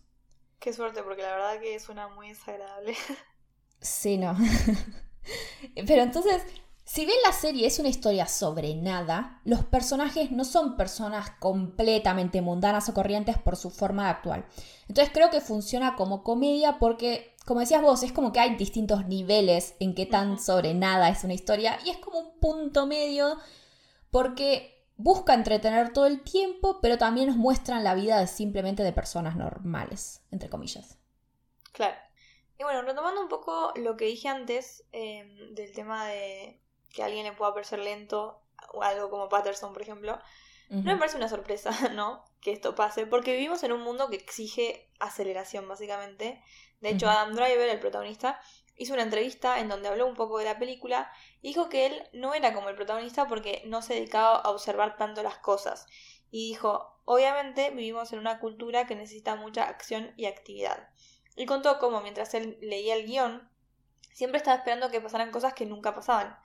Qué 0.61 0.73
suerte, 0.73 1.03
porque 1.03 1.23
la 1.23 1.35
verdad 1.35 1.61
que 1.61 1.79
suena 1.81 2.09
muy 2.09 2.29
desagradable. 2.29 2.97
Sí, 3.81 4.17
no. 4.17 4.37
Pero 5.87 6.03
entonces, 6.03 6.43
si 6.89 7.05
bien 7.05 7.19
la 7.23 7.35
serie 7.35 7.67
es 7.67 7.79
una 7.79 7.91
historia 7.91 8.27
sobre 8.27 8.75
nada, 8.75 9.43
los 9.45 9.63
personajes 9.63 10.31
no 10.31 10.43
son 10.47 10.75
personas 10.79 11.29
completamente 11.39 12.41
mundanas 12.41 12.89
o 12.89 12.95
corrientes 12.95 13.37
por 13.37 13.57
su 13.57 13.69
forma 13.69 14.09
actual. 14.09 14.47
Entonces 14.89 15.13
creo 15.13 15.29
que 15.29 15.43
funciona 15.43 15.97
como 15.97 16.23
comedia 16.23 16.79
porque, 16.79 17.37
como 17.45 17.61
decías 17.61 17.83
vos, 17.83 18.03
es 18.05 18.13
como 18.13 18.33
que 18.33 18.41
hay 18.41 18.57
distintos 18.57 19.07
niveles 19.07 19.75
en 19.81 19.95
que 19.95 20.07
tan 20.07 20.41
sobre 20.41 20.73
nada 20.73 21.11
es 21.11 21.25
una 21.25 21.35
historia 21.35 21.79
y 21.85 21.91
es 21.91 21.99
como 21.99 22.21
un 22.21 22.41
punto 22.41 22.87
medio 22.87 23.37
porque 24.11 24.87
busca 24.97 25.35
entretener 25.35 25.93
todo 25.93 26.07
el 26.07 26.23
tiempo, 26.23 26.79
pero 26.81 26.97
también 26.97 27.27
nos 27.27 27.37
muestran 27.37 27.85
la 27.85 27.95
vida 27.95 28.27
simplemente 28.27 28.83
de 28.83 28.95
personas 28.95 29.37
normales, 29.37 30.23
entre 30.31 30.49
comillas. 30.49 30.97
Claro. 31.73 31.97
Y 32.59 32.63
bueno, 32.63 32.81
retomando 32.81 33.21
un 33.21 33.29
poco 33.29 33.75
lo 33.77 33.99
que 33.99 34.07
dije 34.07 34.29
antes 34.29 34.85
eh, 34.93 35.51
del 35.53 35.71
tema 35.73 36.07
de 36.07 36.63
que 36.93 37.03
a 37.03 37.07
alguien 37.07 37.25
le 37.25 37.33
pueda 37.33 37.55
parecer 37.55 37.79
lento, 37.79 38.41
o 38.73 38.83
algo 38.83 39.11
como 39.11 39.29
Patterson, 39.29 39.73
por 39.73 39.83
ejemplo, 39.83 40.19
no 40.71 40.93
me 40.93 40.99
parece 40.99 41.17
una 41.17 41.29
sorpresa, 41.29 41.71
¿no? 41.95 42.25
Que 42.41 42.53
esto 42.53 42.75
pase, 42.75 43.07
porque 43.07 43.33
vivimos 43.33 43.63
en 43.63 43.73
un 43.73 43.81
mundo 43.81 44.11
que 44.11 44.17
exige 44.17 44.91
aceleración, 44.99 45.67
básicamente. 45.67 46.43
De 46.81 46.91
hecho, 46.91 47.09
Adam 47.09 47.35
Driver, 47.35 47.69
el 47.69 47.81
protagonista, 47.81 48.41
hizo 48.77 48.93
una 48.93 49.03
entrevista 49.03 49.61
en 49.61 49.69
donde 49.69 49.89
habló 49.89 50.07
un 50.07 50.15
poco 50.15 50.39
de 50.39 50.45
la 50.45 50.59
película 50.59 51.11
y 51.41 51.49
dijo 51.49 51.69
que 51.69 51.87
él 51.87 52.09
no 52.13 52.35
era 52.35 52.55
como 52.55 52.69
el 52.69 52.77
protagonista 52.77 53.27
porque 53.27 53.63
no 53.67 53.83
se 53.83 53.95
dedicaba 53.95 54.37
a 54.37 54.51
observar 54.51 54.97
tanto 54.97 55.23
las 55.23 55.39
cosas. 55.39 55.87
Y 56.31 56.51
dijo, 56.51 57.01
obviamente 57.05 57.71
vivimos 57.71 58.13
en 58.13 58.19
una 58.19 58.39
cultura 58.39 58.87
que 58.87 58.95
necesita 58.95 59.35
mucha 59.35 59.65
acción 59.65 60.13
y 60.17 60.27
actividad. 60.27 60.91
Y 61.35 61.47
contó 61.47 61.79
cómo 61.79 62.01
mientras 62.03 62.35
él 62.35 62.59
leía 62.61 62.95
el 62.95 63.07
guion, 63.07 63.51
siempre 64.13 64.39
estaba 64.39 64.57
esperando 64.57 64.91
que 64.91 65.01
pasaran 65.01 65.31
cosas 65.31 65.55
que 65.55 65.67
nunca 65.67 65.95
pasaban. 65.95 66.39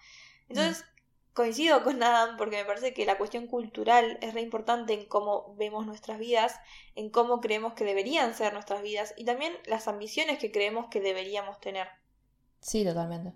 Entonces, 0.56 0.86
coincido 1.34 1.84
con 1.84 2.02
Adam 2.02 2.38
porque 2.38 2.58
me 2.58 2.66
parece 2.66 2.94
que 2.94 3.06
la 3.06 3.18
cuestión 3.18 3.48
cultural 3.48 4.18
es 4.22 4.34
re 4.34 4.42
importante 4.42 4.94
en 4.94 5.06
cómo 5.06 5.56
vemos 5.56 5.86
nuestras 5.86 6.20
vidas, 6.20 6.60
en 6.96 7.10
cómo 7.10 7.42
creemos 7.42 7.74
que 7.74 7.86
deberían 7.86 8.36
ser 8.36 8.54
nuestras 8.54 8.82
vidas 8.82 9.14
y 9.18 9.26
también 9.26 9.54
las 9.66 9.88
ambiciones 9.88 10.38
que 10.38 10.52
creemos 10.52 10.88
que 10.90 11.02
deberíamos 11.02 11.60
tener. 11.60 11.88
Sí, 12.60 12.86
totalmente. 12.86 13.34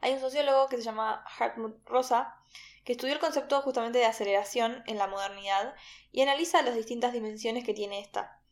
Hay 0.00 0.12
un 0.12 0.20
sociólogo 0.20 0.68
que 0.68 0.76
se 0.76 0.82
llama 0.82 1.24
Hartmut 1.38 1.76
Rosa 1.86 2.36
que 2.84 2.92
estudió 2.92 3.14
el 3.14 3.20
concepto 3.20 3.62
justamente 3.62 3.98
de 3.98 4.04
aceleración 4.04 4.82
en 4.86 4.98
la 4.98 5.06
modernidad 5.06 5.74
y 6.12 6.20
analiza 6.20 6.60
las 6.60 6.74
distintas 6.74 7.14
dimensiones 7.14 7.64
que 7.64 7.72
tiene 7.72 8.00
esta. 8.00 8.42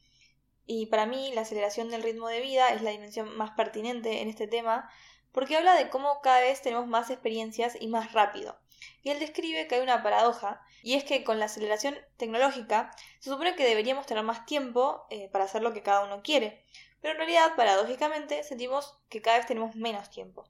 Y 0.64 0.87
para 0.87 1.04
mí 1.04 1.32
la 1.35 1.42
aceleración 1.42 1.90
del 1.90 2.02
ritmo 2.02 2.28
de 2.28 2.41
vida 2.41 2.71
es 2.73 2.80
la 2.80 2.93
dimensión 2.93 3.36
más 3.36 3.50
pertinente 3.50 4.23
en 4.23 4.28
este 4.28 4.47
tema 4.47 4.88
porque 5.32 5.56
habla 5.56 5.75
de 5.75 5.88
cómo 5.88 6.21
cada 6.21 6.40
vez 6.40 6.62
tenemos 6.62 6.86
más 6.86 7.10
experiencias 7.10 7.76
y 7.80 7.88
más 7.88 8.12
rápido. 8.12 8.58
Y 9.02 9.10
él 9.10 9.18
describe 9.18 9.66
que 9.66 9.76
hay 9.76 9.80
una 9.80 10.02
paradoja, 10.02 10.60
y 10.82 10.95
es 10.95 11.04
que 11.04 11.25
con 11.25 11.38
la 11.38 11.47
aceleración 11.47 11.97
tecnológica 12.16 12.90
se 13.21 13.30
supone 13.30 13.54
que 13.54 13.64
deberíamos 13.64 14.06
tener 14.06 14.25
más 14.25 14.47
tiempo 14.47 15.06
eh, 15.10 15.28
para 15.30 15.45
hacer 15.45 15.62
lo 15.62 15.73
que 15.73 15.82
cada 15.82 16.04
uno 16.04 16.23
quiere, 16.23 16.64
pero 17.00 17.12
en 17.12 17.18
realidad, 17.18 17.56
paradójicamente, 17.56 18.45
sentimos 18.45 18.97
que 19.08 19.21
cada 19.21 19.38
vez 19.38 19.47
tenemos 19.47 19.75
menos 19.75 20.08
tiempo. 20.10 20.45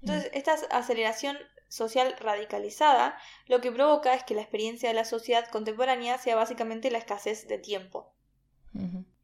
Entonces, 0.00 0.32
mm. 0.32 0.36
esta 0.36 0.54
aceleración 0.70 1.38
social 1.68 2.16
radicalizada 2.18 3.18
lo 3.46 3.60
que 3.60 3.72
provoca 3.72 4.14
es 4.14 4.24
que 4.24 4.34
la 4.34 4.42
experiencia 4.42 4.88
de 4.88 4.94
la 4.94 5.04
sociedad 5.04 5.48
contemporánea 5.48 6.18
sea 6.18 6.34
básicamente 6.36 6.90
la 6.90 6.98
escasez 6.98 7.46
de 7.46 7.58
tiempo. 7.58 8.12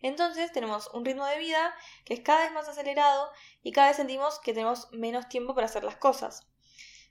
Entonces 0.00 0.52
tenemos 0.52 0.88
un 0.94 1.04
ritmo 1.04 1.26
de 1.26 1.38
vida 1.38 1.74
que 2.04 2.14
es 2.14 2.20
cada 2.20 2.44
vez 2.44 2.52
más 2.52 2.68
acelerado 2.68 3.30
y 3.62 3.72
cada 3.72 3.88
vez 3.88 3.96
sentimos 3.96 4.38
que 4.40 4.52
tenemos 4.52 4.90
menos 4.92 5.28
tiempo 5.28 5.54
para 5.54 5.66
hacer 5.66 5.84
las 5.84 5.96
cosas. 5.96 6.46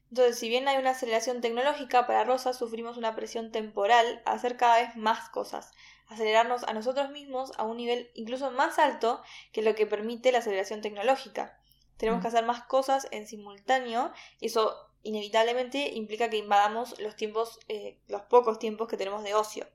Entonces, 0.09 0.39
si 0.39 0.47
bien 0.47 0.67
hay 0.67 0.77
una 0.77 0.91
aceleración 0.91 1.41
tecnológica, 1.41 2.07
para 2.07 2.23
Rosa 2.23 2.53
sufrimos 2.53 2.95
una 2.95 3.15
presión 3.15 3.51
temporal 3.51 4.21
a 4.25 4.31
hacer 4.31 4.55
cada 4.55 4.79
vez 4.79 4.95
más 4.95 5.29
cosas, 5.29 5.73
acelerarnos 6.07 6.63
a 6.63 6.73
nosotros 6.73 7.09
mismos 7.11 7.51
a 7.57 7.63
un 7.63 7.75
nivel 7.75 8.09
incluso 8.13 8.51
más 8.51 8.79
alto 8.79 9.21
que 9.51 9.61
lo 9.61 9.75
que 9.75 9.85
permite 9.85 10.31
la 10.31 10.39
aceleración 10.39 10.81
tecnológica. 10.81 11.59
Tenemos 11.97 12.21
que 12.21 12.27
hacer 12.27 12.45
más 12.45 12.63
cosas 12.63 13.07
en 13.11 13.27
simultáneo 13.27 14.13
y 14.39 14.47
eso 14.47 14.87
inevitablemente 15.03 15.89
implica 15.93 16.29
que 16.29 16.37
invadamos 16.37 16.99
los 16.99 17.15
tiempos, 17.15 17.59
eh, 17.67 17.99
los 18.07 18.21
pocos 18.23 18.59
tiempos 18.59 18.87
que 18.87 18.97
tenemos 18.97 19.23
de 19.23 19.33
ocio. 19.33 19.67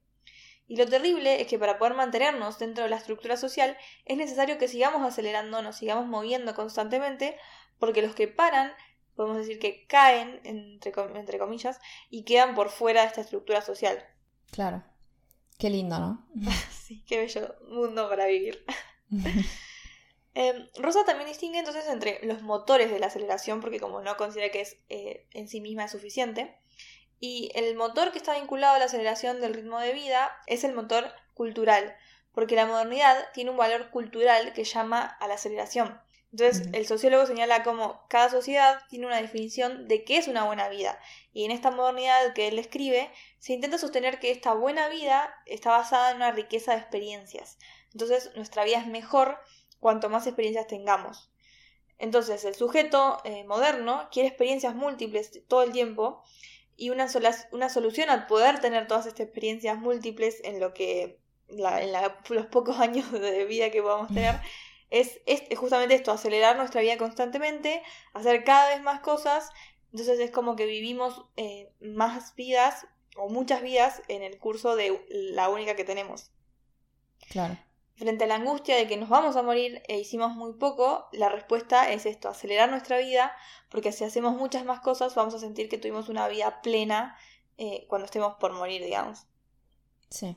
Y 0.68 0.76
lo 0.76 0.86
terrible 0.86 1.40
es 1.40 1.48
que 1.48 1.58
para 1.58 1.78
poder 1.78 1.94
mantenernos 1.94 2.58
dentro 2.58 2.84
de 2.84 2.90
la 2.90 2.96
estructura 2.96 3.36
social 3.36 3.76
es 4.04 4.16
necesario 4.16 4.58
que 4.58 4.68
sigamos 4.68 5.02
acelerando, 5.02 5.62
nos 5.62 5.76
sigamos 5.76 6.06
moviendo 6.06 6.54
constantemente, 6.54 7.36
porque 7.78 8.02
los 8.02 8.14
que 8.14 8.28
paran, 8.28 8.72
podemos 9.14 9.38
decir 9.38 9.58
que 9.58 9.86
caen, 9.86 10.40
entre, 10.44 10.92
entre 11.14 11.38
comillas, 11.38 11.80
y 12.10 12.24
quedan 12.24 12.54
por 12.54 12.70
fuera 12.70 13.02
de 13.02 13.08
esta 13.08 13.20
estructura 13.20 13.60
social. 13.60 14.02
Claro. 14.50 14.82
Qué 15.58 15.70
lindo, 15.70 15.98
¿no? 15.98 16.26
sí, 16.70 17.04
qué 17.06 17.18
bello 17.18 17.54
mundo 17.68 18.08
para 18.08 18.26
vivir. 18.26 18.64
Em, 20.34 20.66
Rosa 20.78 21.04
también 21.04 21.28
distingue 21.28 21.58
entonces 21.58 21.86
entre 21.88 22.18
los 22.22 22.40
motores 22.40 22.90
de 22.90 22.98
la 22.98 23.08
aceleración, 23.08 23.60
porque 23.60 23.78
como 23.78 24.00
no 24.00 24.16
considera 24.16 24.50
que 24.50 24.62
es 24.62 24.78
eh, 24.88 25.26
en 25.32 25.46
sí 25.46 25.60
misma 25.60 25.84
es 25.84 25.90
suficiente, 25.90 26.56
y 27.24 27.52
el 27.54 27.76
motor 27.76 28.10
que 28.10 28.18
está 28.18 28.34
vinculado 28.34 28.74
a 28.74 28.78
la 28.80 28.86
aceleración 28.86 29.40
del 29.40 29.54
ritmo 29.54 29.78
de 29.78 29.92
vida 29.92 30.32
es 30.48 30.64
el 30.64 30.74
motor 30.74 31.12
cultural, 31.34 31.96
porque 32.32 32.56
la 32.56 32.66
modernidad 32.66 33.16
tiene 33.32 33.52
un 33.52 33.56
valor 33.56 33.90
cultural 33.90 34.52
que 34.54 34.64
llama 34.64 35.02
a 35.20 35.28
la 35.28 35.34
aceleración. 35.34 36.00
Entonces, 36.32 36.68
el 36.72 36.84
sociólogo 36.84 37.24
señala 37.26 37.62
como 37.62 38.04
cada 38.08 38.28
sociedad 38.28 38.80
tiene 38.90 39.06
una 39.06 39.22
definición 39.22 39.86
de 39.86 40.02
qué 40.02 40.16
es 40.16 40.26
una 40.26 40.46
buena 40.46 40.68
vida. 40.68 40.98
Y 41.32 41.44
en 41.44 41.52
esta 41.52 41.70
modernidad 41.70 42.32
que 42.34 42.48
él 42.48 42.58
escribe, 42.58 43.08
se 43.38 43.52
intenta 43.52 43.78
sostener 43.78 44.18
que 44.18 44.32
esta 44.32 44.54
buena 44.54 44.88
vida 44.88 45.32
está 45.46 45.70
basada 45.70 46.10
en 46.10 46.16
una 46.16 46.32
riqueza 46.32 46.72
de 46.72 46.78
experiencias. 46.78 47.56
Entonces, 47.92 48.32
nuestra 48.34 48.64
vida 48.64 48.78
es 48.78 48.88
mejor 48.88 49.38
cuanto 49.78 50.08
más 50.08 50.26
experiencias 50.26 50.66
tengamos. 50.66 51.30
Entonces, 51.98 52.44
el 52.44 52.56
sujeto 52.56 53.18
eh, 53.22 53.44
moderno 53.44 54.08
quiere 54.10 54.28
experiencias 54.28 54.74
múltiples 54.74 55.46
todo 55.46 55.62
el 55.62 55.70
tiempo 55.70 56.24
y 56.76 56.90
una, 56.90 57.08
una 57.52 57.68
solución 57.68 58.10
a 58.10 58.26
poder 58.26 58.60
tener 58.60 58.86
todas 58.86 59.06
estas 59.06 59.26
experiencias 59.26 59.78
múltiples 59.78 60.40
en 60.44 60.60
lo 60.60 60.74
que 60.74 61.18
en 61.48 61.92
los 62.30 62.46
pocos 62.46 62.78
años 62.80 63.10
de 63.12 63.44
vida 63.44 63.70
que 63.70 63.82
podamos 63.82 64.08
tener 64.08 64.40
es, 64.92 65.20
es, 65.24 65.42
justamente 65.58 65.94
esto, 65.94 66.12
acelerar 66.12 66.56
nuestra 66.56 66.82
vida 66.82 66.98
constantemente, 66.98 67.82
hacer 68.12 68.44
cada 68.44 68.68
vez 68.68 68.82
más 68.82 69.00
cosas, 69.00 69.50
entonces 69.90 70.20
es 70.20 70.30
como 70.30 70.54
que 70.54 70.66
vivimos 70.66 71.24
eh, 71.36 71.70
más 71.80 72.34
vidas 72.34 72.86
o 73.16 73.30
muchas 73.30 73.62
vidas 73.62 74.02
en 74.08 74.22
el 74.22 74.38
curso 74.38 74.76
de 74.76 75.02
la 75.08 75.48
única 75.48 75.76
que 75.76 75.84
tenemos. 75.84 76.30
Claro. 77.30 77.56
Frente 78.02 78.24
a 78.24 78.26
la 78.26 78.34
angustia 78.34 78.74
de 78.74 78.88
que 78.88 78.96
nos 78.96 79.08
vamos 79.08 79.36
a 79.36 79.42
morir 79.42 79.80
e 79.86 79.96
hicimos 79.96 80.34
muy 80.34 80.54
poco, 80.54 81.06
la 81.12 81.28
respuesta 81.28 81.92
es 81.92 82.04
esto, 82.04 82.28
acelerar 82.28 82.68
nuestra 82.68 82.98
vida, 82.98 83.32
porque 83.68 83.92
si 83.92 84.02
hacemos 84.02 84.34
muchas 84.34 84.64
más 84.64 84.80
cosas 84.80 85.14
vamos 85.14 85.34
a 85.34 85.38
sentir 85.38 85.68
que 85.68 85.78
tuvimos 85.78 86.08
una 86.08 86.26
vida 86.26 86.62
plena 86.62 87.16
eh, 87.58 87.86
cuando 87.86 88.06
estemos 88.06 88.34
por 88.40 88.54
morir, 88.54 88.82
digamos. 88.82 89.28
Sí. 90.10 90.36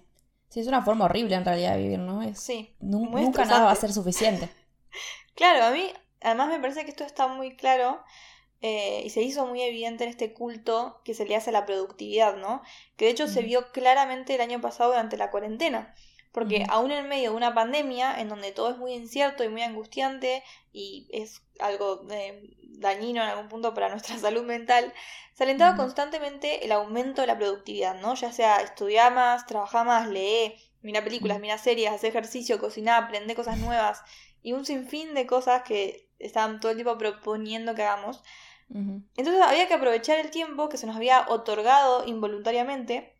Sí, 0.49 0.59
es 0.59 0.67
una 0.67 0.83
forma 0.83 1.05
horrible 1.05 1.33
en 1.33 1.43
realidad 1.43 1.73
de 1.73 1.81
vivir, 1.81 1.97
¿no? 1.97 2.21
Es, 2.21 2.39
sí. 2.39 2.71
nunca 2.81 3.45
nada 3.45 3.65
va 3.65 3.71
a 3.71 3.75
ser 3.75 3.91
suficiente. 3.91 4.47
claro, 5.33 5.65
a 5.65 5.71
mí 5.71 5.91
además 6.21 6.49
me 6.49 6.59
parece 6.59 6.85
que 6.85 6.91
esto 6.91 7.03
está 7.03 7.27
muy 7.27 7.55
claro 7.55 7.99
eh, 8.61 9.01
y 9.03 9.09
se 9.09 9.23
hizo 9.23 9.47
muy 9.47 9.63
evidente 9.63 10.03
en 10.03 10.11
este 10.11 10.33
culto 10.33 11.01
que 11.03 11.15
se 11.15 11.25
le 11.25 11.35
hace 11.35 11.49
a 11.49 11.53
la 11.53 11.65
productividad, 11.65 12.37
¿no? 12.37 12.61
Que 12.95 13.05
de 13.05 13.11
hecho 13.11 13.27
se 13.27 13.41
vio 13.41 13.71
claramente 13.71 14.35
el 14.35 14.41
año 14.41 14.61
pasado 14.61 14.91
durante 14.91 15.17
la 15.17 15.31
cuarentena. 15.31 15.95
Porque 16.35 16.65
aún 16.67 16.91
en 16.91 17.07
medio 17.07 17.29
de 17.29 17.37
una 17.37 17.53
pandemia, 17.53 18.19
en 18.19 18.27
donde 18.27 18.51
todo 18.51 18.69
es 18.69 18.77
muy 18.77 18.91
incierto 18.91 19.45
y 19.45 19.47
muy 19.47 19.61
angustiante 19.61 20.43
y 20.73 21.07
es 21.13 21.41
algo 21.59 22.05
eh, 22.11 22.53
dañino 22.61 23.23
en 23.23 23.29
algún 23.29 23.47
punto 23.47 23.73
para 23.73 23.87
nuestra 23.95 24.19
salud 24.19 24.43
mental, 24.43 24.93
se 25.33 25.43
alentaba 25.43 25.77
constantemente 25.77 26.65
el 26.65 26.73
aumento 26.73 27.21
de 27.21 27.27
la 27.27 27.37
productividad, 27.37 28.01
¿no? 28.01 28.15
Ya 28.15 28.33
sea 28.33 28.57
estudiar 28.57 29.13
más, 29.13 29.45
trabajar 29.45 29.85
más, 29.85 30.09
leer, 30.09 30.55
mira 30.81 31.05
películas, 31.05 31.39
mira 31.39 31.57
series, 31.57 31.89
hacer 31.89 32.09
ejercicio, 32.09 32.59
cocinar, 32.59 33.01
aprender 33.01 33.37
cosas 33.37 33.57
nuevas 33.57 34.01
y 34.43 34.51
un 34.51 34.65
sinfín 34.65 35.13
de 35.13 35.25
cosas 35.25 35.63
que 35.63 36.09
estaban 36.19 36.59
todo 36.59 36.71
el 36.71 36.77
tiempo 36.77 36.97
proponiendo 36.97 37.75
que 37.75 37.83
hagamos. 37.83 38.21
Entonces 38.69 39.41
había 39.41 39.69
que 39.69 39.75
aprovechar 39.75 40.19
el 40.19 40.31
tiempo 40.31 40.67
que 40.67 40.75
se 40.75 40.85
nos 40.85 40.97
había 40.97 41.27
otorgado 41.29 42.05
involuntariamente 42.05 43.14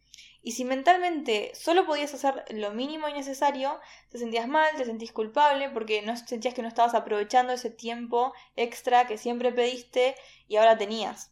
y 0.45 0.51
si 0.51 0.63
mentalmente 0.63 1.51
solo 1.55 1.87
podías 1.87 2.13
hacer 2.13 2.45
lo 2.51 2.69
mínimo 2.69 3.09
y 3.09 3.13
necesario, 3.13 3.79
te 4.09 4.19
sentías 4.19 4.47
mal, 4.47 4.75
te 4.77 4.85
sentís 4.85 5.11
culpable 5.11 5.71
porque 5.71 6.03
no 6.03 6.15
sentías 6.15 6.53
que 6.53 6.61
no 6.61 6.67
estabas 6.67 6.93
aprovechando 6.93 7.51
ese 7.51 7.71
tiempo 7.71 8.31
extra 8.55 9.07
que 9.07 9.17
siempre 9.17 9.51
pediste 9.51 10.15
y 10.47 10.57
ahora 10.57 10.77
tenías. 10.77 11.31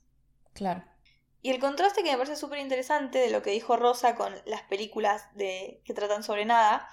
Claro. 0.53 0.83
Y 1.43 1.51
el 1.51 1.59
contraste 1.59 2.01
que 2.01 2.09
me 2.09 2.17
parece 2.17 2.35
súper 2.35 2.57
interesante 2.57 3.19
de 3.19 3.29
lo 3.29 3.43
que 3.43 3.51
dijo 3.51 3.77
Rosa 3.77 4.15
con 4.15 4.33
las 4.45 4.63
películas 4.63 5.27
de, 5.35 5.79
que 5.85 5.93
tratan 5.93 6.23
sobre 6.23 6.45
nada, 6.45 6.89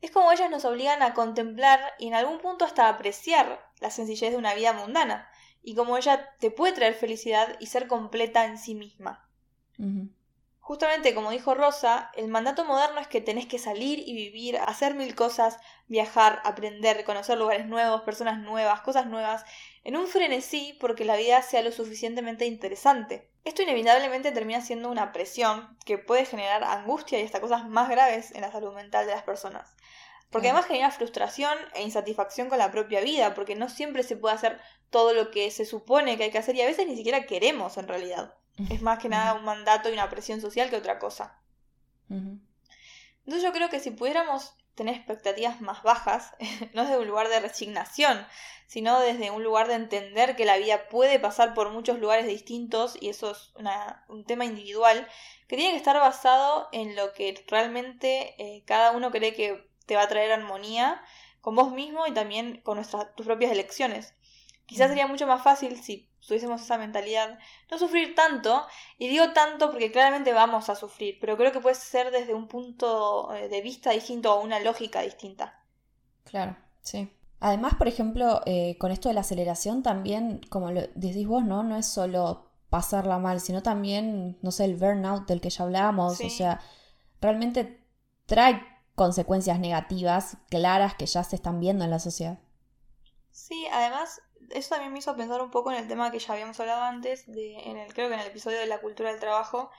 es 0.00 0.10
como 0.10 0.32
ellas 0.32 0.50
nos 0.50 0.64
obligan 0.64 1.02
a 1.02 1.12
contemplar 1.12 1.80
y 1.98 2.08
en 2.08 2.14
algún 2.14 2.38
punto 2.38 2.64
hasta 2.64 2.88
apreciar 2.88 3.70
la 3.80 3.90
sencillez 3.90 4.30
de 4.30 4.38
una 4.38 4.54
vida 4.54 4.72
mundana 4.72 5.28
y 5.62 5.74
como 5.74 5.98
ella 5.98 6.30
te 6.40 6.50
puede 6.50 6.72
traer 6.72 6.94
felicidad 6.94 7.56
y 7.60 7.66
ser 7.66 7.88
completa 7.88 8.46
en 8.46 8.56
sí 8.56 8.74
misma. 8.74 9.28
Justamente 10.68 11.14
como 11.14 11.30
dijo 11.30 11.54
Rosa, 11.54 12.10
el 12.14 12.28
mandato 12.28 12.62
moderno 12.62 13.00
es 13.00 13.08
que 13.08 13.22
tenés 13.22 13.46
que 13.46 13.58
salir 13.58 14.06
y 14.06 14.12
vivir, 14.12 14.58
hacer 14.58 14.94
mil 14.94 15.14
cosas, 15.14 15.56
viajar, 15.86 16.42
aprender, 16.44 17.04
conocer 17.04 17.38
lugares 17.38 17.64
nuevos, 17.64 18.02
personas 18.02 18.38
nuevas, 18.38 18.82
cosas 18.82 19.06
nuevas, 19.06 19.46
en 19.82 19.96
un 19.96 20.06
frenesí 20.06 20.76
porque 20.78 21.06
la 21.06 21.16
vida 21.16 21.40
sea 21.40 21.62
lo 21.62 21.72
suficientemente 21.72 22.44
interesante. 22.44 23.30
Esto 23.44 23.62
inevitablemente 23.62 24.30
termina 24.30 24.60
siendo 24.60 24.90
una 24.90 25.10
presión 25.10 25.74
que 25.86 25.96
puede 25.96 26.26
generar 26.26 26.62
angustia 26.62 27.18
y 27.18 27.24
hasta 27.24 27.40
cosas 27.40 27.66
más 27.66 27.88
graves 27.88 28.32
en 28.32 28.42
la 28.42 28.52
salud 28.52 28.74
mental 28.74 29.06
de 29.06 29.14
las 29.14 29.22
personas. 29.22 29.74
Porque 30.30 30.48
además 30.48 30.66
genera 30.66 30.90
frustración 30.90 31.56
e 31.72 31.82
insatisfacción 31.82 32.50
con 32.50 32.58
la 32.58 32.70
propia 32.70 33.00
vida, 33.00 33.32
porque 33.32 33.54
no 33.54 33.70
siempre 33.70 34.02
se 34.02 34.16
puede 34.18 34.34
hacer 34.34 34.60
todo 34.90 35.14
lo 35.14 35.30
que 35.30 35.50
se 35.50 35.64
supone 35.64 36.18
que 36.18 36.24
hay 36.24 36.30
que 36.30 36.36
hacer 36.36 36.56
y 36.56 36.60
a 36.60 36.66
veces 36.66 36.86
ni 36.86 36.94
siquiera 36.94 37.24
queremos 37.24 37.78
en 37.78 37.88
realidad. 37.88 38.34
Es 38.70 38.82
más 38.82 38.98
que 38.98 39.08
nada 39.08 39.34
un 39.34 39.44
mandato 39.44 39.88
y 39.88 39.92
una 39.92 40.10
presión 40.10 40.40
social 40.40 40.70
que 40.70 40.76
otra 40.76 40.98
cosa. 40.98 41.40
Entonces 42.08 43.42
yo 43.42 43.52
creo 43.52 43.68
que 43.68 43.80
si 43.80 43.90
pudiéramos 43.90 44.54
tener 44.74 44.94
expectativas 44.94 45.60
más 45.60 45.82
bajas, 45.82 46.34
no 46.74 46.82
desde 46.82 46.98
un 46.98 47.08
lugar 47.08 47.28
de 47.28 47.40
resignación, 47.40 48.26
sino 48.66 49.00
desde 49.00 49.30
un 49.30 49.42
lugar 49.42 49.66
de 49.66 49.74
entender 49.74 50.36
que 50.36 50.44
la 50.44 50.56
vida 50.56 50.88
puede 50.88 51.18
pasar 51.18 51.54
por 51.54 51.70
muchos 51.70 51.98
lugares 51.98 52.26
distintos 52.26 52.96
y 53.00 53.08
eso 53.08 53.32
es 53.32 53.52
un 54.08 54.24
tema 54.24 54.44
individual, 54.44 55.08
que 55.48 55.56
tiene 55.56 55.72
que 55.72 55.78
estar 55.78 55.96
basado 55.98 56.68
en 56.72 56.94
lo 56.94 57.12
que 57.12 57.44
realmente 57.48 58.34
eh, 58.38 58.62
cada 58.66 58.92
uno 58.92 59.10
cree 59.10 59.34
que 59.34 59.68
te 59.86 59.96
va 59.96 60.02
a 60.02 60.08
traer 60.08 60.32
armonía 60.32 61.02
con 61.40 61.56
vos 61.56 61.72
mismo 61.72 62.06
y 62.06 62.12
también 62.12 62.60
con 62.62 62.76
nuestras, 62.76 63.14
tus 63.14 63.26
propias 63.26 63.52
elecciones. 63.52 64.14
Quizás 64.68 64.88
sería 64.88 65.06
mucho 65.06 65.26
más 65.26 65.42
fácil 65.42 65.80
si 65.82 66.10
tuviésemos 66.26 66.60
esa 66.60 66.76
mentalidad, 66.76 67.38
no 67.70 67.78
sufrir 67.78 68.14
tanto, 68.14 68.66
y 68.98 69.08
digo 69.08 69.32
tanto 69.32 69.70
porque 69.70 69.90
claramente 69.90 70.34
vamos 70.34 70.68
a 70.68 70.74
sufrir, 70.74 71.16
pero 71.22 71.38
creo 71.38 71.52
que 71.52 71.60
puede 71.60 71.74
ser 71.74 72.10
desde 72.10 72.34
un 72.34 72.48
punto 72.48 73.34
eh, 73.34 73.48
de 73.48 73.62
vista 73.62 73.92
distinto 73.92 74.34
o 74.34 74.44
una 74.44 74.60
lógica 74.60 75.00
distinta. 75.00 75.64
Claro, 76.24 76.54
sí. 76.82 77.10
Además, 77.40 77.76
por 77.76 77.88
ejemplo, 77.88 78.42
eh, 78.44 78.76
con 78.78 78.92
esto 78.92 79.08
de 79.08 79.14
la 79.14 79.22
aceleración 79.22 79.82
también, 79.82 80.42
como 80.50 80.70
lo 80.70 80.82
decís 80.94 81.26
vos, 81.26 81.44
¿no? 81.44 81.62
No 81.62 81.78
es 81.78 81.86
solo 81.86 82.50
pasarla 82.68 83.18
mal, 83.18 83.40
sino 83.40 83.62
también, 83.62 84.36
no 84.42 84.50
sé, 84.50 84.66
el 84.66 84.76
burnout 84.76 85.26
del 85.26 85.40
que 85.40 85.48
ya 85.48 85.64
hablábamos, 85.64 86.20
o 86.20 86.28
sea, 86.28 86.60
realmente 87.22 87.86
trae 88.26 88.62
consecuencias 88.94 89.58
negativas 89.60 90.36
claras 90.50 90.94
que 90.94 91.06
ya 91.06 91.24
se 91.24 91.36
están 91.36 91.58
viendo 91.58 91.84
en 91.84 91.90
la 91.90 92.00
sociedad. 92.00 92.38
Sí, 93.30 93.66
además 93.72 94.20
eso 94.50 94.70
también 94.70 94.92
me 94.92 94.98
hizo 94.98 95.16
pensar 95.16 95.40
un 95.40 95.50
poco 95.50 95.70
en 95.72 95.78
el 95.78 95.88
tema 95.88 96.10
que 96.10 96.18
ya 96.18 96.32
habíamos 96.32 96.58
hablado 96.60 96.82
antes, 96.82 97.26
de, 97.26 97.58
en 97.60 97.76
el, 97.76 97.92
creo 97.92 98.08
que 98.08 98.14
en 98.14 98.20
el 98.20 98.26
episodio 98.26 98.58
de 98.58 98.66
la 98.66 98.80
cultura 98.80 99.10
del 99.10 99.20
trabajo, 99.20 99.70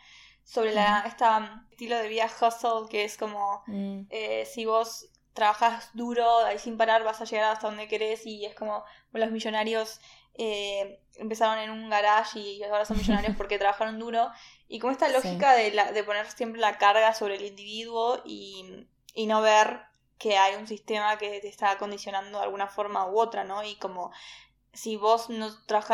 sobre 0.43 0.73
la, 0.73 1.03
este 1.05 1.25
estilo 1.71 1.97
de 1.97 2.07
vida 2.07 2.25
hustle, 2.25 2.89
que 2.89 3.03
es 3.03 3.17
como 3.17 3.63
mm. 3.67 4.01
eh, 4.09 4.47
si 4.51 4.65
vos 4.65 5.09
trabajas 5.33 5.91
duro, 5.93 6.39
ahí 6.39 6.57
sin 6.57 6.77
parar 6.77 7.03
vas 7.03 7.21
a 7.21 7.25
llegar 7.25 7.51
hasta 7.51 7.67
donde 7.67 7.87
querés 7.87 8.25
y 8.25 8.45
es 8.45 8.55
como 8.55 8.83
los 9.13 9.31
millonarios 9.31 10.01
eh, 10.33 11.01
empezaron 11.17 11.59
en 11.59 11.69
un 11.69 11.89
garage 11.89 12.39
y 12.39 12.63
ahora 12.63 12.85
son 12.85 12.97
millonarios 12.97 13.35
porque 13.37 13.59
trabajaron 13.59 13.99
duro 13.99 14.31
y 14.67 14.79
como 14.79 14.91
esta 14.91 15.07
lógica 15.09 15.53
de, 15.53 15.71
la, 15.71 15.91
de 15.91 16.03
poner 16.03 16.29
siempre 16.31 16.59
la 16.59 16.77
carga 16.77 17.13
sobre 17.13 17.35
el 17.35 17.45
individuo 17.45 18.21
y, 18.25 18.87
y 19.13 19.27
no 19.27 19.41
ver 19.41 19.81
que 20.17 20.37
hay 20.37 20.55
un 20.55 20.67
sistema 20.67 21.17
que 21.17 21.39
te 21.39 21.47
está 21.47 21.77
condicionando 21.77 22.39
de 22.39 22.43
alguna 22.43 22.67
forma 22.67 23.07
u 23.07 23.19
otra, 23.19 23.45
¿no? 23.45 23.63
Y 23.63 23.75
como 23.77 24.11
si 24.73 24.95
vos 24.95 25.29
no, 25.29 25.49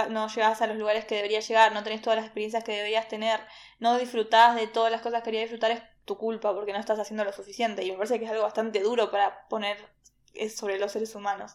no 0.10 0.28
llegás 0.28 0.62
a 0.62 0.68
los 0.68 0.78
lugares 0.78 1.06
que 1.06 1.16
deberías 1.16 1.48
llegar, 1.48 1.74
no 1.74 1.84
tenés 1.84 2.02
todas 2.02 2.18
las 2.18 2.26
experiencias 2.26 2.64
que 2.64 2.74
deberías 2.74 3.08
tener, 3.08 3.40
no 3.80 3.98
disfrutás 3.98 4.56
de 4.56 4.68
todas 4.68 4.92
las 4.92 5.02
cosas 5.02 5.22
que 5.22 5.32
querías 5.32 5.44
disfrutar, 5.44 5.72
es 5.72 5.82
tu 6.06 6.18
culpa 6.18 6.54
porque 6.54 6.74
no 6.74 6.80
estás 6.80 7.00
haciendo 7.00 7.24
lo 7.24 7.34
suficiente. 7.34 7.84
Y 7.84 7.92
me 7.92 7.98
parece 7.98 8.20
que 8.20 8.26
es 8.26 8.32
algo 8.32 8.44
bastante 8.44 8.82
duro 8.82 9.12
para 9.12 9.48
poner 9.48 9.78
sobre 10.56 10.78
los 10.78 10.92
seres 10.92 11.16
humanos. 11.16 11.54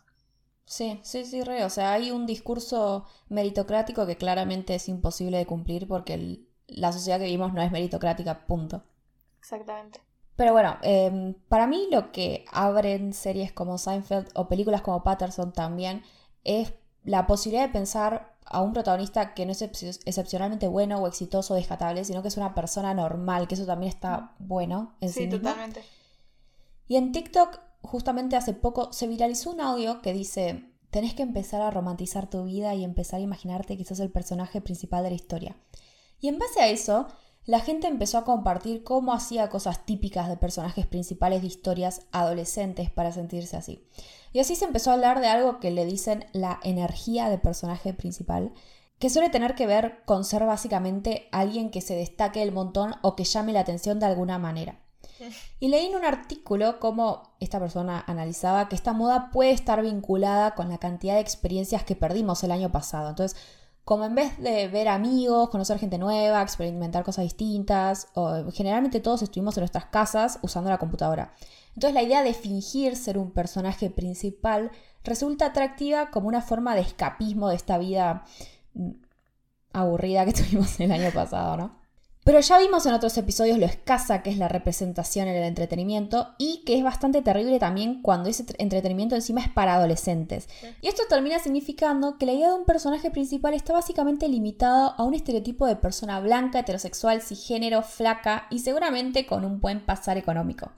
Sí, 0.65 1.01
sí, 1.03 1.25
sí, 1.25 1.43
re. 1.43 1.65
O 1.65 1.71
sea, 1.71 1.93
hay 1.93 2.11
un 2.11 2.27
discurso 2.27 3.07
meritocrático 3.29 4.07
que 4.07 4.17
claramente 4.17 4.75
es 4.75 4.89
imposible 4.89 5.39
de 5.39 5.47
cumplir 5.47 5.89
porque 5.89 6.41
la 6.69 6.93
sociedad 6.93 7.19
que 7.19 7.25
vivimos 7.25 7.53
no 7.53 7.63
es 7.63 7.73
meritocrática, 7.73 8.47
punto. 8.47 8.83
Exactamente. 9.41 10.01
Pero 10.37 10.53
bueno, 10.53 10.79
em, 10.83 11.35
para 11.49 11.67
mí 11.67 11.89
lo 11.91 12.13
que 12.13 12.45
abren 12.53 13.13
series 13.13 13.53
como 13.53 13.79
Seinfeld 13.79 14.29
o 14.35 14.49
películas 14.49 14.81
como 14.81 15.03
Patterson 15.03 15.53
también 15.53 16.03
es 16.45 16.73
la 17.05 17.27
posibilidad 17.27 17.67
de 17.67 17.73
pensar 17.73 18.35
a 18.45 18.63
un 18.63 18.73
protagonista 18.73 19.33
que 19.35 19.47
no 19.47 19.53
es 19.53 19.63
excepcionalmente 19.63 20.67
bueno 20.67 20.99
o 20.99 21.07
exitoso 21.07 21.55
o 21.55 21.57
descatable, 21.57 22.05
sino 22.05 22.23
que 22.23 22.29
es 22.29 22.37
una 22.37 22.55
persona 22.55 22.95
normal, 22.95 23.47
que 23.47 23.55
eso 23.55 23.67
también 23.67 23.93
está 23.93 24.35
bueno 24.39 24.95
en 25.01 25.11
sí, 25.11 25.25
sí 25.25 25.29
totalmente. 25.29 25.85
Y 26.89 26.97
en 26.97 27.13
TikTok, 27.13 27.61
justamente 27.83 28.37
hace 28.37 28.53
poco, 28.53 28.93
se 28.93 29.07
viralizó 29.07 29.51
un 29.53 29.61
audio 29.61 30.03
que 30.03 30.13
dice, 30.13 30.71
tenés 30.91 31.15
que 31.15 31.23
empezar 31.23 31.63
a 31.63 31.71
romantizar 31.71 32.29
tu 32.29 32.45
vida 32.45 32.75
y 32.75 32.83
empezar 32.83 33.21
a 33.21 33.23
imaginarte 33.23 33.77
que 33.77 33.85
sos 33.85 34.01
el 34.01 34.11
personaje 34.11 34.61
principal 34.61 35.05
de 35.05 35.11
la 35.11 35.17
historia. 35.17 35.57
Y 36.21 36.29
en 36.29 36.39
base 36.39 36.61
a 36.61 36.69
eso, 36.69 37.07
la 37.47 37.61
gente 37.61 37.89
empezó 37.89 38.19
a 38.19 38.25
compartir 38.25 38.85
cómo 38.85 39.13
hacía 39.13 39.49
cosas 39.49 39.85
típicas 39.87 40.29
de 40.29 40.37
personajes 40.37 40.87
principales 40.87 41.41
de 41.41 41.49
historias 41.49 42.03
adolescentes 42.13 42.91
para 42.91 43.13
sentirse 43.13 43.57
así. 43.57 43.85
Y 44.33 44.41
así 44.41 44.55
se 44.55 44.67
empezó 44.67 44.91
a 44.91 44.95
hablar 44.95 45.21
de 45.21 45.29
algo 45.29 45.59
que 45.59 45.71
le 45.71 45.85
dicen 45.85 46.27
la 46.33 46.61
energía 46.63 47.29
de 47.29 47.39
personaje 47.39 47.93
principal, 47.95 48.53
que 48.99 49.11
suele 49.11 49.31
tener 49.31 49.55
que 49.55 49.67
ver 49.67 50.03
con 50.05 50.25
ser 50.25 50.45
básicamente 50.45 51.29
alguien 51.33 51.71
que 51.71 51.81
se 51.81 51.97
destaque 51.97 52.43
el 52.43 52.53
montón 52.53 52.95
o 53.03 53.17
que 53.17 53.25
llame 53.25 53.53
la 53.53 53.61
atención 53.61 53.99
de 53.99 54.07
alguna 54.07 54.39
manera. 54.39 54.79
Y 55.61 55.69
leí 55.69 55.87
en 55.87 55.97
un 55.97 56.05
artículo 56.05 56.81
cómo 56.81 57.35
esta 57.41 57.59
persona 57.59 58.03
analizaba 58.07 58.69
que 58.69 58.75
esta 58.75 58.95
moda 58.95 59.31
puede 59.31 59.51
estar 59.51 59.83
vinculada 59.83 60.55
con 60.55 60.71
la 60.71 60.79
cantidad 60.79 61.15
de 61.15 61.21
experiencias 61.21 61.85
que 61.85 61.97
perdimos 61.97 62.43
el 62.45 62.53
año 62.53 62.73
pasado. 62.73 63.11
Entonces, 63.11 63.39
como 63.85 64.05
en 64.05 64.15
vez 64.15 64.39
de 64.39 64.69
ver 64.69 64.89
amigos, 64.89 65.51
conocer 65.51 65.79
gente 65.79 65.99
nueva, 65.99 66.43
experimentar 66.43 67.05
cosas 67.05 67.25
distintas, 67.25 68.09
o 68.15 68.51
generalmente 68.53 69.01
todos 69.01 69.23
estuvimos 69.23 69.57
en 69.57 69.63
nuestras 69.63 69.87
casas 69.87 70.39
usando 70.43 70.71
la 70.71 70.79
computadora. 70.79 71.35
Entonces 71.75 71.95
la 71.95 72.03
idea 72.03 72.23
de 72.23 72.35
fingir 72.35 72.97
ser 72.97 73.19
un 73.19 73.31
personaje 73.31 73.91
principal 73.91 74.71
resulta 75.05 75.47
atractiva 75.47 76.11
como 76.11 76.29
una 76.29 76.43
forma 76.43 76.75
de 76.75 76.83
escapismo 76.83 77.49
de 77.49 77.57
esta 77.57 77.79
vida 77.79 78.25
mm, 78.75 78.91
aburrida 79.73 80.25
que 80.25 80.33
tuvimos 80.35 80.79
el 80.81 80.93
año 80.93 81.11
pasado, 81.13 81.57
¿no? 81.57 81.80
Pero 82.23 82.39
ya 82.41 82.59
vimos 82.59 82.85
en 82.85 82.93
otros 82.93 83.17
episodios 83.17 83.59
lo 83.59 83.65
escasa 83.65 84.23
que 84.23 84.29
es 84.29 84.37
la 84.37 84.49
representación 84.49 85.27
en 85.27 85.37
el 85.37 85.45
entretenimiento 85.45 86.35
y 86.37 86.63
que 86.67 86.77
es 86.77 86.85
bastante 86.85 87.23
terrible 87.23 87.59
también 87.59 88.03
cuando 88.03 88.29
ese 88.29 88.45
entretenimiento 88.59 89.15
encima 89.15 89.41
es 89.41 89.49
para 89.49 89.75
adolescentes. 89.75 90.47
Y 90.83 90.89
esto 90.89 91.05
termina 91.09 91.39
significando 91.39 92.19
que 92.19 92.27
la 92.27 92.35
idea 92.35 92.49
de 92.49 92.55
un 92.55 92.67
personaje 92.67 93.11
principal 93.11 93.55
está 93.55 93.73
básicamente 93.73 94.29
limitado 94.29 94.95
a 94.99 95.03
un 95.03 95.15
estereotipo 95.15 95.67
de 95.67 95.77
persona 95.77 96.21
blanca, 96.21 96.59
heterosexual, 96.59 97.23
cisgénero, 97.23 97.83
flaca 97.83 98.47
y 98.51 98.59
seguramente 98.59 99.25
con 99.25 99.47
un 99.47 99.59
buen 99.59 99.81
pasar 99.81 100.19
económico. 100.19 100.73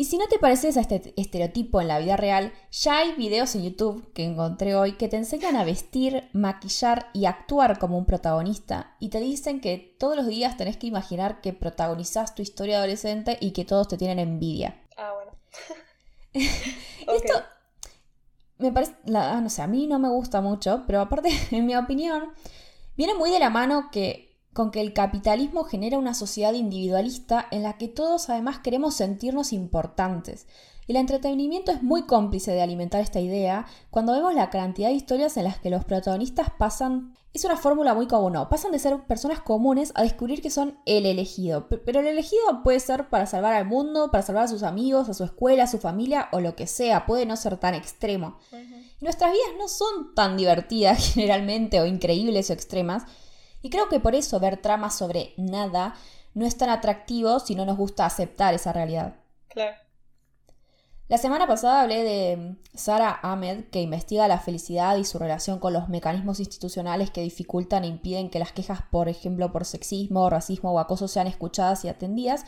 Y 0.00 0.06
si 0.06 0.16
no 0.16 0.28
te 0.28 0.38
pareces 0.38 0.78
a 0.78 0.80
este 0.80 1.12
estereotipo 1.18 1.78
en 1.78 1.88
la 1.88 1.98
vida 1.98 2.16
real, 2.16 2.54
ya 2.72 3.00
hay 3.00 3.12
videos 3.16 3.54
en 3.54 3.64
YouTube 3.64 4.14
que 4.14 4.24
encontré 4.24 4.74
hoy 4.74 4.92
que 4.92 5.08
te 5.08 5.18
enseñan 5.18 5.56
a 5.56 5.64
vestir, 5.64 6.26
maquillar 6.32 7.10
y 7.12 7.26
actuar 7.26 7.78
como 7.78 7.98
un 7.98 8.06
protagonista 8.06 8.96
y 8.98 9.10
te 9.10 9.20
dicen 9.20 9.60
que 9.60 9.94
todos 9.98 10.16
los 10.16 10.26
días 10.26 10.56
tenés 10.56 10.78
que 10.78 10.86
imaginar 10.86 11.42
que 11.42 11.52
protagonizás 11.52 12.34
tu 12.34 12.40
historia 12.40 12.78
adolescente 12.78 13.36
y 13.42 13.50
que 13.50 13.66
todos 13.66 13.88
te 13.88 13.98
tienen 13.98 14.18
envidia. 14.20 14.82
Ah, 14.96 15.12
bueno. 15.12 15.32
Esto 16.32 17.34
me 18.56 18.72
parece, 18.72 18.94
no 19.04 19.50
sé, 19.50 19.60
a 19.60 19.66
mí 19.66 19.86
no 19.86 19.98
me 19.98 20.08
gusta 20.08 20.40
mucho, 20.40 20.84
pero 20.86 21.02
aparte, 21.02 21.28
en 21.50 21.66
mi 21.66 21.76
opinión, 21.76 22.32
viene 22.96 23.12
muy 23.12 23.30
de 23.30 23.38
la 23.38 23.50
mano 23.50 23.90
que 23.92 24.29
con 24.52 24.70
que 24.70 24.80
el 24.80 24.92
capitalismo 24.92 25.64
genera 25.64 25.98
una 25.98 26.14
sociedad 26.14 26.52
individualista 26.52 27.46
en 27.50 27.62
la 27.62 27.78
que 27.78 27.88
todos 27.88 28.30
además 28.30 28.58
queremos 28.58 28.94
sentirnos 28.94 29.52
importantes. 29.52 30.46
El 30.90 30.96
entretenimiento 30.96 31.70
es 31.70 31.84
muy 31.84 32.02
cómplice 32.02 32.50
de 32.50 32.62
alimentar 32.62 33.00
esta 33.00 33.20
idea 33.20 33.64
cuando 33.90 34.12
vemos 34.12 34.34
la 34.34 34.50
cantidad 34.50 34.88
de 34.88 34.96
historias 34.96 35.36
en 35.36 35.44
las 35.44 35.60
que 35.60 35.70
los 35.70 35.84
protagonistas 35.84 36.48
pasan... 36.58 37.14
Es 37.32 37.44
una 37.44 37.56
fórmula 37.56 37.94
muy 37.94 38.08
común, 38.08 38.36
pasan 38.50 38.72
de 38.72 38.80
ser 38.80 38.98
personas 39.04 39.40
comunes 39.40 39.92
a 39.94 40.02
descubrir 40.02 40.42
que 40.42 40.50
son 40.50 40.80
el 40.86 41.06
elegido. 41.06 41.68
Pero 41.68 42.00
el 42.00 42.08
elegido 42.08 42.42
puede 42.64 42.80
ser 42.80 43.08
para 43.08 43.26
salvar 43.26 43.54
al 43.54 43.66
mundo, 43.66 44.10
para 44.10 44.24
salvar 44.24 44.46
a 44.46 44.48
sus 44.48 44.64
amigos, 44.64 45.08
a 45.08 45.14
su 45.14 45.22
escuela, 45.22 45.62
a 45.62 45.68
su 45.68 45.78
familia 45.78 46.28
o 46.32 46.40
lo 46.40 46.56
que 46.56 46.66
sea, 46.66 47.06
puede 47.06 47.24
no 47.24 47.36
ser 47.36 47.56
tan 47.56 47.76
extremo. 47.76 48.38
nuestras 49.00 49.30
vidas 49.30 49.50
no 49.58 49.68
son 49.68 50.12
tan 50.16 50.36
divertidas 50.36 50.98
generalmente 51.14 51.80
o 51.80 51.86
increíbles 51.86 52.50
o 52.50 52.52
extremas, 52.52 53.04
y 53.62 53.70
creo 53.70 53.88
que 53.88 54.00
por 54.00 54.14
eso 54.14 54.40
ver 54.40 54.56
tramas 54.56 54.96
sobre 54.96 55.34
nada 55.36 55.94
no 56.34 56.46
es 56.46 56.56
tan 56.56 56.70
atractivo 56.70 57.40
si 57.40 57.54
no 57.54 57.64
nos 57.64 57.76
gusta 57.76 58.06
aceptar 58.06 58.54
esa 58.54 58.72
realidad. 58.72 59.16
Claro. 59.48 59.76
La 61.10 61.18
semana 61.18 61.48
pasada 61.48 61.80
hablé 61.80 62.04
de 62.04 62.56
Sara 62.72 63.18
Ahmed, 63.22 63.64
que 63.72 63.82
investiga 63.82 64.28
la 64.28 64.38
felicidad 64.38 64.96
y 64.96 65.04
su 65.04 65.18
relación 65.18 65.58
con 65.58 65.72
los 65.72 65.88
mecanismos 65.88 66.38
institucionales 66.38 67.10
que 67.10 67.20
dificultan 67.20 67.82
e 67.82 67.88
impiden 67.88 68.30
que 68.30 68.38
las 68.38 68.52
quejas, 68.52 68.82
por 68.92 69.08
ejemplo, 69.08 69.50
por 69.50 69.64
sexismo, 69.64 70.30
racismo 70.30 70.72
o 70.72 70.78
acoso 70.78 71.08
sean 71.08 71.26
escuchadas 71.26 71.84
y 71.84 71.88
atendidas. 71.88 72.44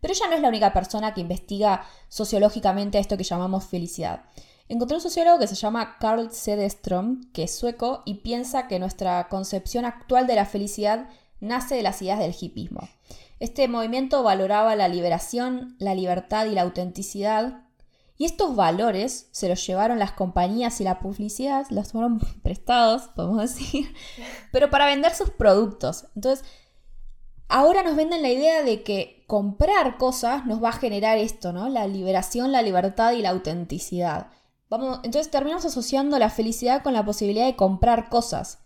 Pero 0.00 0.14
ella 0.14 0.28
no 0.28 0.36
es 0.36 0.42
la 0.42 0.48
única 0.48 0.72
persona 0.72 1.12
que 1.12 1.22
investiga 1.22 1.86
sociológicamente 2.08 3.00
esto 3.00 3.16
que 3.16 3.24
llamamos 3.24 3.64
felicidad. 3.64 4.26
Encontré 4.66 4.96
un 4.96 5.02
sociólogo 5.02 5.38
que 5.38 5.46
se 5.46 5.56
llama 5.56 5.98
Carl 5.98 6.30
Cederström, 6.30 7.30
que 7.32 7.42
es 7.42 7.54
sueco 7.54 8.02
y 8.06 8.14
piensa 8.14 8.66
que 8.66 8.78
nuestra 8.78 9.28
concepción 9.28 9.84
actual 9.84 10.26
de 10.26 10.36
la 10.36 10.46
felicidad 10.46 11.08
nace 11.40 11.74
de 11.74 11.82
las 11.82 12.00
ideas 12.00 12.18
del 12.18 12.34
hipismo. 12.38 12.88
Este 13.40 13.68
movimiento 13.68 14.22
valoraba 14.22 14.74
la 14.74 14.88
liberación, 14.88 15.76
la 15.78 15.94
libertad 15.94 16.46
y 16.46 16.54
la 16.54 16.62
autenticidad, 16.62 17.64
y 18.16 18.24
estos 18.24 18.56
valores 18.56 19.28
se 19.32 19.50
los 19.50 19.66
llevaron 19.66 19.98
las 19.98 20.12
compañías 20.12 20.80
y 20.80 20.84
la 20.84 20.98
publicidad, 20.98 21.66
los 21.68 21.92
fueron 21.92 22.20
prestados, 22.42 23.08
podemos 23.08 23.42
decir, 23.42 23.92
pero 24.52 24.70
para 24.70 24.86
vender 24.86 25.14
sus 25.14 25.28
productos. 25.28 26.06
Entonces, 26.14 26.46
ahora 27.48 27.82
nos 27.82 27.96
venden 27.96 28.22
la 28.22 28.30
idea 28.30 28.62
de 28.62 28.82
que 28.82 29.24
comprar 29.26 29.98
cosas 29.98 30.46
nos 30.46 30.62
va 30.62 30.70
a 30.70 30.72
generar 30.72 31.18
esto, 31.18 31.52
¿no? 31.52 31.68
La 31.68 31.86
liberación, 31.86 32.50
la 32.50 32.62
libertad 32.62 33.12
y 33.12 33.20
la 33.20 33.30
autenticidad 33.30 34.28
entonces 34.70 35.30
terminamos 35.30 35.64
asociando 35.64 36.18
la 36.18 36.30
felicidad 36.30 36.82
con 36.82 36.92
la 36.94 37.04
posibilidad 37.04 37.46
de 37.46 37.56
comprar 37.56 38.08
cosas. 38.08 38.58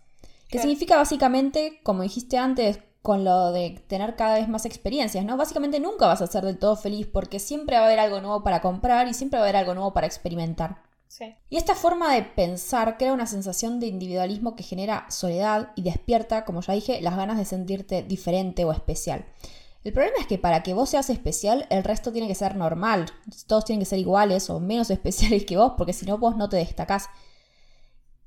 Que 0.49 0.59
significa 0.59 0.97
básicamente, 0.97 1.79
como 1.83 2.01
dijiste 2.01 2.37
antes, 2.37 2.79
con 3.01 3.23
lo 3.23 3.51
de 3.51 3.81
tener 3.87 4.15
cada 4.15 4.35
vez 4.35 4.49
más 4.49 4.65
experiencias, 4.65 5.23
¿no? 5.23 5.37
Básicamente 5.37 5.79
nunca 5.79 6.07
vas 6.07 6.21
a 6.21 6.27
ser 6.27 6.43
del 6.43 6.57
todo 6.57 6.75
feliz 6.75 7.07
porque 7.07 7.39
siempre 7.39 7.75
va 7.77 7.83
a 7.83 7.85
haber 7.85 7.99
algo 7.99 8.19
nuevo 8.19 8.43
para 8.43 8.61
comprar 8.61 9.07
y 9.07 9.13
siempre 9.13 9.37
va 9.37 9.45
a 9.45 9.47
haber 9.47 9.57
algo 9.57 9.75
nuevo 9.75 9.93
para 9.93 10.07
experimentar. 10.07 10.81
Y 11.49 11.57
esta 11.57 11.75
forma 11.75 12.13
de 12.13 12.21
pensar 12.23 12.97
crea 12.97 13.13
una 13.13 13.25
sensación 13.25 13.79
de 13.79 13.87
individualismo 13.87 14.55
que 14.55 14.63
genera 14.63 15.09
soledad 15.09 15.71
y 15.75 15.81
despierta, 15.81 16.45
como 16.45 16.61
ya 16.61 16.73
dije, 16.73 17.01
las 17.01 17.15
ganas 17.15 17.37
de 17.37 17.45
sentirte 17.45 18.03
diferente 18.03 18.63
o 18.63 18.71
especial. 18.71 19.25
El 19.83 19.93
problema 19.93 20.17
es 20.19 20.27
que 20.27 20.37
para 20.37 20.61
que 20.61 20.73
vos 20.73 20.89
seas 20.89 21.09
especial, 21.09 21.65
el 21.69 21.83
resto 21.83 22.11
tiene 22.11 22.27
que 22.27 22.35
ser 22.35 22.55
normal. 22.55 23.05
Todos 23.47 23.65
tienen 23.65 23.79
que 23.79 23.85
ser 23.85 23.99
iguales 23.99 24.49
o 24.49 24.59
menos 24.59 24.89
especiales 24.89 25.45
que 25.45 25.57
vos, 25.57 25.73
porque 25.77 25.93
si 25.93 26.05
no, 26.05 26.17
vos 26.17 26.35
no 26.35 26.49
te 26.49 26.57
destacás. 26.57 27.09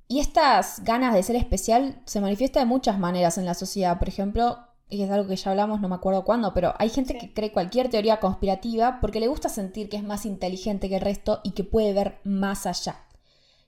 Y 0.08 0.20
estas 0.20 0.84
ganas 0.84 1.14
de 1.14 1.22
ser 1.22 1.36
especial 1.36 2.00
se 2.04 2.20
manifiestan 2.20 2.62
de 2.62 2.66
muchas 2.66 2.98
maneras 2.98 3.38
en 3.38 3.46
la 3.46 3.54
sociedad. 3.54 3.98
Por 3.98 4.08
ejemplo, 4.08 4.58
y 4.88 5.02
es 5.02 5.10
algo 5.10 5.26
que 5.26 5.36
ya 5.36 5.50
hablamos, 5.50 5.80
no 5.80 5.88
me 5.88 5.94
acuerdo 5.94 6.24
cuándo, 6.24 6.52
pero 6.52 6.74
hay 6.78 6.90
gente 6.90 7.16
que 7.16 7.32
cree 7.32 7.52
cualquier 7.52 7.88
teoría 7.88 8.20
conspirativa 8.20 8.98
porque 9.00 9.20
le 9.20 9.28
gusta 9.28 9.48
sentir 9.48 9.88
que 9.88 9.96
es 9.96 10.04
más 10.04 10.26
inteligente 10.26 10.90
que 10.90 10.96
el 10.96 11.00
resto 11.00 11.40
y 11.44 11.52
que 11.52 11.64
puede 11.64 11.94
ver 11.94 12.18
más 12.24 12.66
allá. 12.66 12.96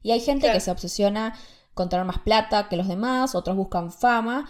Y 0.03 0.11
hay 0.11 0.21
gente 0.21 0.53
que 0.53 0.61
se 0.61 0.71
obsesiona 0.71 1.35
con 1.73 1.89
tener 1.89 2.05
más 2.05 2.19
plata 2.19 2.69
que 2.69 2.77
los 2.77 2.89
demás, 2.89 3.35
otros 3.35 3.57
buscan 3.57 3.91
fama 3.91 4.47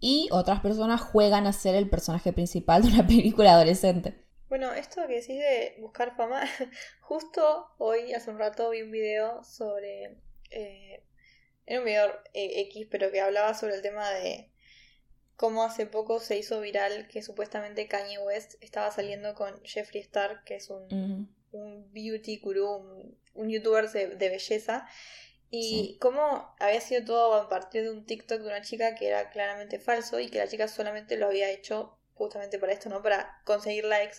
y 0.00 0.28
otras 0.32 0.60
personas 0.60 1.00
juegan 1.00 1.46
a 1.46 1.52
ser 1.52 1.74
el 1.74 1.88
personaje 1.88 2.32
principal 2.32 2.82
de 2.82 2.88
una 2.88 3.06
película 3.06 3.54
adolescente. 3.54 4.24
Bueno, 4.48 4.72
esto 4.72 5.06
que 5.06 5.14
decís 5.14 5.38
de 5.38 5.76
buscar 5.80 6.16
fama, 6.16 6.42
justo 7.00 7.66
hoy, 7.78 8.12
hace 8.12 8.30
un 8.30 8.38
rato, 8.38 8.70
vi 8.70 8.82
un 8.82 8.90
video 8.90 9.42
sobre... 9.42 10.18
Eh, 10.50 11.02
era 11.66 11.80
un 11.80 11.86
video 11.86 12.12
eh, 12.34 12.60
X, 12.68 12.86
pero 12.90 13.10
que 13.10 13.20
hablaba 13.20 13.54
sobre 13.54 13.74
el 13.74 13.82
tema 13.82 14.10
de 14.10 14.50
cómo 15.36 15.64
hace 15.64 15.86
poco 15.86 16.20
se 16.20 16.38
hizo 16.38 16.60
viral 16.60 17.08
que 17.08 17.22
supuestamente 17.22 17.88
Kanye 17.88 18.18
West 18.18 18.54
estaba 18.60 18.90
saliendo 18.90 19.34
con 19.34 19.60
Jeffree 19.64 20.02
Star, 20.02 20.44
que 20.44 20.56
es 20.56 20.70
un, 20.70 21.34
un 21.52 21.92
beauty 21.92 22.38
guru, 22.38 23.16
un, 23.34 23.50
youtuber 23.50 23.90
de, 23.90 24.08
de 24.08 24.28
belleza, 24.28 24.86
y 25.56 25.98
cómo 25.98 26.54
había 26.58 26.80
sido 26.80 27.04
todo 27.04 27.34
a 27.34 27.48
partir 27.48 27.84
de 27.84 27.90
un 27.90 28.04
TikTok 28.04 28.40
de 28.40 28.48
una 28.48 28.62
chica 28.62 28.94
que 28.94 29.08
era 29.08 29.30
claramente 29.30 29.78
falso 29.78 30.18
y 30.18 30.28
que 30.28 30.38
la 30.38 30.48
chica 30.48 30.66
solamente 30.66 31.16
lo 31.16 31.26
había 31.26 31.50
hecho 31.50 31.96
justamente 32.14 32.58
para 32.58 32.72
esto, 32.72 32.88
¿no? 32.88 33.02
Para 33.02 33.40
conseguir 33.44 33.84
likes. 33.84 34.18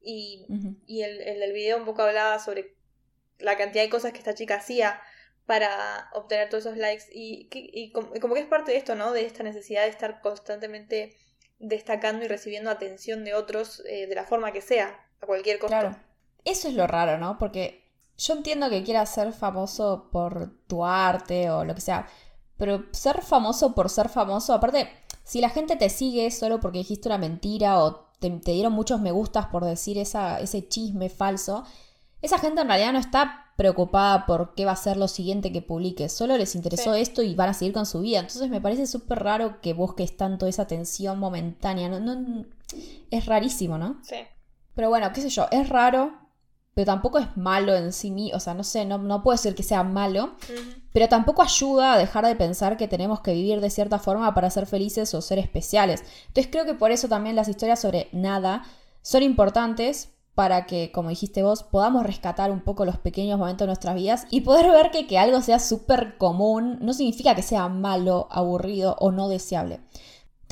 Y, 0.00 0.46
y 0.86 1.02
el, 1.02 1.20
el, 1.20 1.52
video 1.52 1.76
un 1.76 1.84
poco 1.84 2.02
hablaba 2.02 2.38
sobre 2.38 2.74
la 3.38 3.56
cantidad 3.56 3.84
de 3.84 3.90
cosas 3.90 4.12
que 4.12 4.18
esta 4.18 4.34
chica 4.34 4.56
hacía 4.56 5.00
para 5.46 6.08
obtener 6.14 6.48
todos 6.48 6.66
esos 6.66 6.78
likes 6.78 7.04
y, 7.12 7.48
y, 7.52 7.92
como, 7.92 8.34
que 8.34 8.40
es 8.40 8.46
parte 8.46 8.72
de 8.72 8.78
esto, 8.78 8.94
¿no? 8.94 9.12
De 9.12 9.24
esta 9.24 9.42
necesidad 9.42 9.82
de 9.82 9.90
estar 9.90 10.20
constantemente 10.20 11.14
destacando 11.58 12.24
y 12.24 12.28
recibiendo 12.28 12.70
atención 12.70 13.24
de 13.24 13.34
otros 13.34 13.82
eh, 13.86 14.06
de 14.06 14.14
la 14.14 14.24
forma 14.24 14.52
que 14.52 14.60
sea, 14.60 15.06
a 15.20 15.26
cualquier 15.26 15.58
costo. 15.58 15.76
Claro. 15.78 15.96
Eso 16.44 16.68
es 16.68 16.74
lo 16.74 16.86
raro, 16.88 17.18
¿no? 17.18 17.38
Porque 17.38 17.81
yo 18.18 18.34
entiendo 18.34 18.68
que 18.70 18.82
quieras 18.82 19.12
ser 19.12 19.32
famoso 19.32 20.08
por 20.10 20.50
tu 20.66 20.84
arte 20.84 21.50
o 21.50 21.64
lo 21.64 21.74
que 21.74 21.80
sea, 21.80 22.06
pero 22.56 22.84
ser 22.92 23.22
famoso 23.22 23.74
por 23.74 23.90
ser 23.90 24.08
famoso, 24.08 24.54
aparte, 24.54 24.88
si 25.24 25.40
la 25.40 25.50
gente 25.50 25.76
te 25.76 25.88
sigue 25.88 26.30
solo 26.30 26.60
porque 26.60 26.78
dijiste 26.78 27.08
una 27.08 27.18
mentira 27.18 27.82
o 27.82 28.08
te, 28.18 28.30
dieron 28.30 28.72
muchos 28.72 29.00
me 29.00 29.12
gustas 29.12 29.46
por 29.46 29.64
decir 29.64 29.98
esa, 29.98 30.40
ese 30.40 30.68
chisme 30.68 31.08
falso, 31.08 31.64
esa 32.20 32.38
gente 32.38 32.60
en 32.60 32.68
realidad 32.68 32.92
no 32.92 32.98
está 32.98 33.42
preocupada 33.56 34.26
por 34.26 34.54
qué 34.54 34.64
va 34.64 34.72
a 34.72 34.76
ser 34.76 34.96
lo 34.96 35.08
siguiente 35.08 35.52
que 35.52 35.60
publiques, 35.60 36.12
solo 36.12 36.36
les 36.36 36.54
interesó 36.54 36.94
esto 36.94 37.22
y 37.22 37.34
van 37.34 37.50
a 37.50 37.54
seguir 37.54 37.74
con 37.74 37.86
su 37.86 38.00
vida. 38.00 38.20
Entonces 38.20 38.48
me 38.48 38.60
parece 38.60 38.86
súper 38.86 39.22
raro 39.22 39.60
que 39.60 39.74
busques 39.74 40.16
tanto 40.16 40.46
esa 40.46 40.62
atención 40.62 41.18
momentánea, 41.18 41.88
no, 41.88 42.00
no, 42.00 42.44
es 43.10 43.26
rarísimo, 43.26 43.78
¿no? 43.78 44.00
Sí. 44.02 44.16
Pero 44.74 44.88
bueno, 44.88 45.12
qué 45.12 45.20
sé 45.20 45.28
yo, 45.28 45.48
es 45.50 45.68
raro, 45.68 46.12
pero 46.74 46.86
tampoco 46.86 47.18
es 47.18 47.36
malo 47.36 47.74
en 47.74 47.92
sí 47.92 48.10
mismo, 48.10 48.36
o 48.36 48.40
sea, 48.40 48.54
no 48.54 48.64
sé, 48.64 48.84
no, 48.84 48.98
no 48.98 49.22
puede 49.22 49.38
ser 49.38 49.54
que 49.54 49.62
sea 49.62 49.82
malo, 49.82 50.32
pero 50.92 51.08
tampoco 51.08 51.42
ayuda 51.42 51.92
a 51.92 51.98
dejar 51.98 52.26
de 52.26 52.34
pensar 52.34 52.76
que 52.76 52.88
tenemos 52.88 53.20
que 53.20 53.34
vivir 53.34 53.60
de 53.60 53.70
cierta 53.70 53.98
forma 53.98 54.32
para 54.34 54.50
ser 54.50 54.66
felices 54.66 55.12
o 55.14 55.20
ser 55.20 55.38
especiales. 55.38 56.02
Entonces 56.28 56.48
creo 56.50 56.64
que 56.64 56.74
por 56.74 56.90
eso 56.90 57.08
también 57.08 57.36
las 57.36 57.48
historias 57.48 57.80
sobre 57.80 58.08
nada 58.12 58.64
son 59.02 59.22
importantes 59.22 60.10
para 60.34 60.64
que, 60.64 60.90
como 60.92 61.10
dijiste 61.10 61.42
vos, 61.42 61.62
podamos 61.62 62.06
rescatar 62.06 62.50
un 62.50 62.60
poco 62.60 62.86
los 62.86 62.96
pequeños 62.96 63.38
momentos 63.38 63.66
de 63.66 63.66
nuestras 63.66 63.94
vidas 63.94 64.26
y 64.30 64.40
poder 64.40 64.70
ver 64.70 64.90
que 64.90 65.06
que 65.06 65.18
algo 65.18 65.42
sea 65.42 65.58
súper 65.58 66.16
común 66.16 66.78
no 66.80 66.94
significa 66.94 67.34
que 67.34 67.42
sea 67.42 67.68
malo, 67.68 68.28
aburrido 68.30 68.96
o 68.98 69.10
no 69.10 69.28
deseable. 69.28 69.80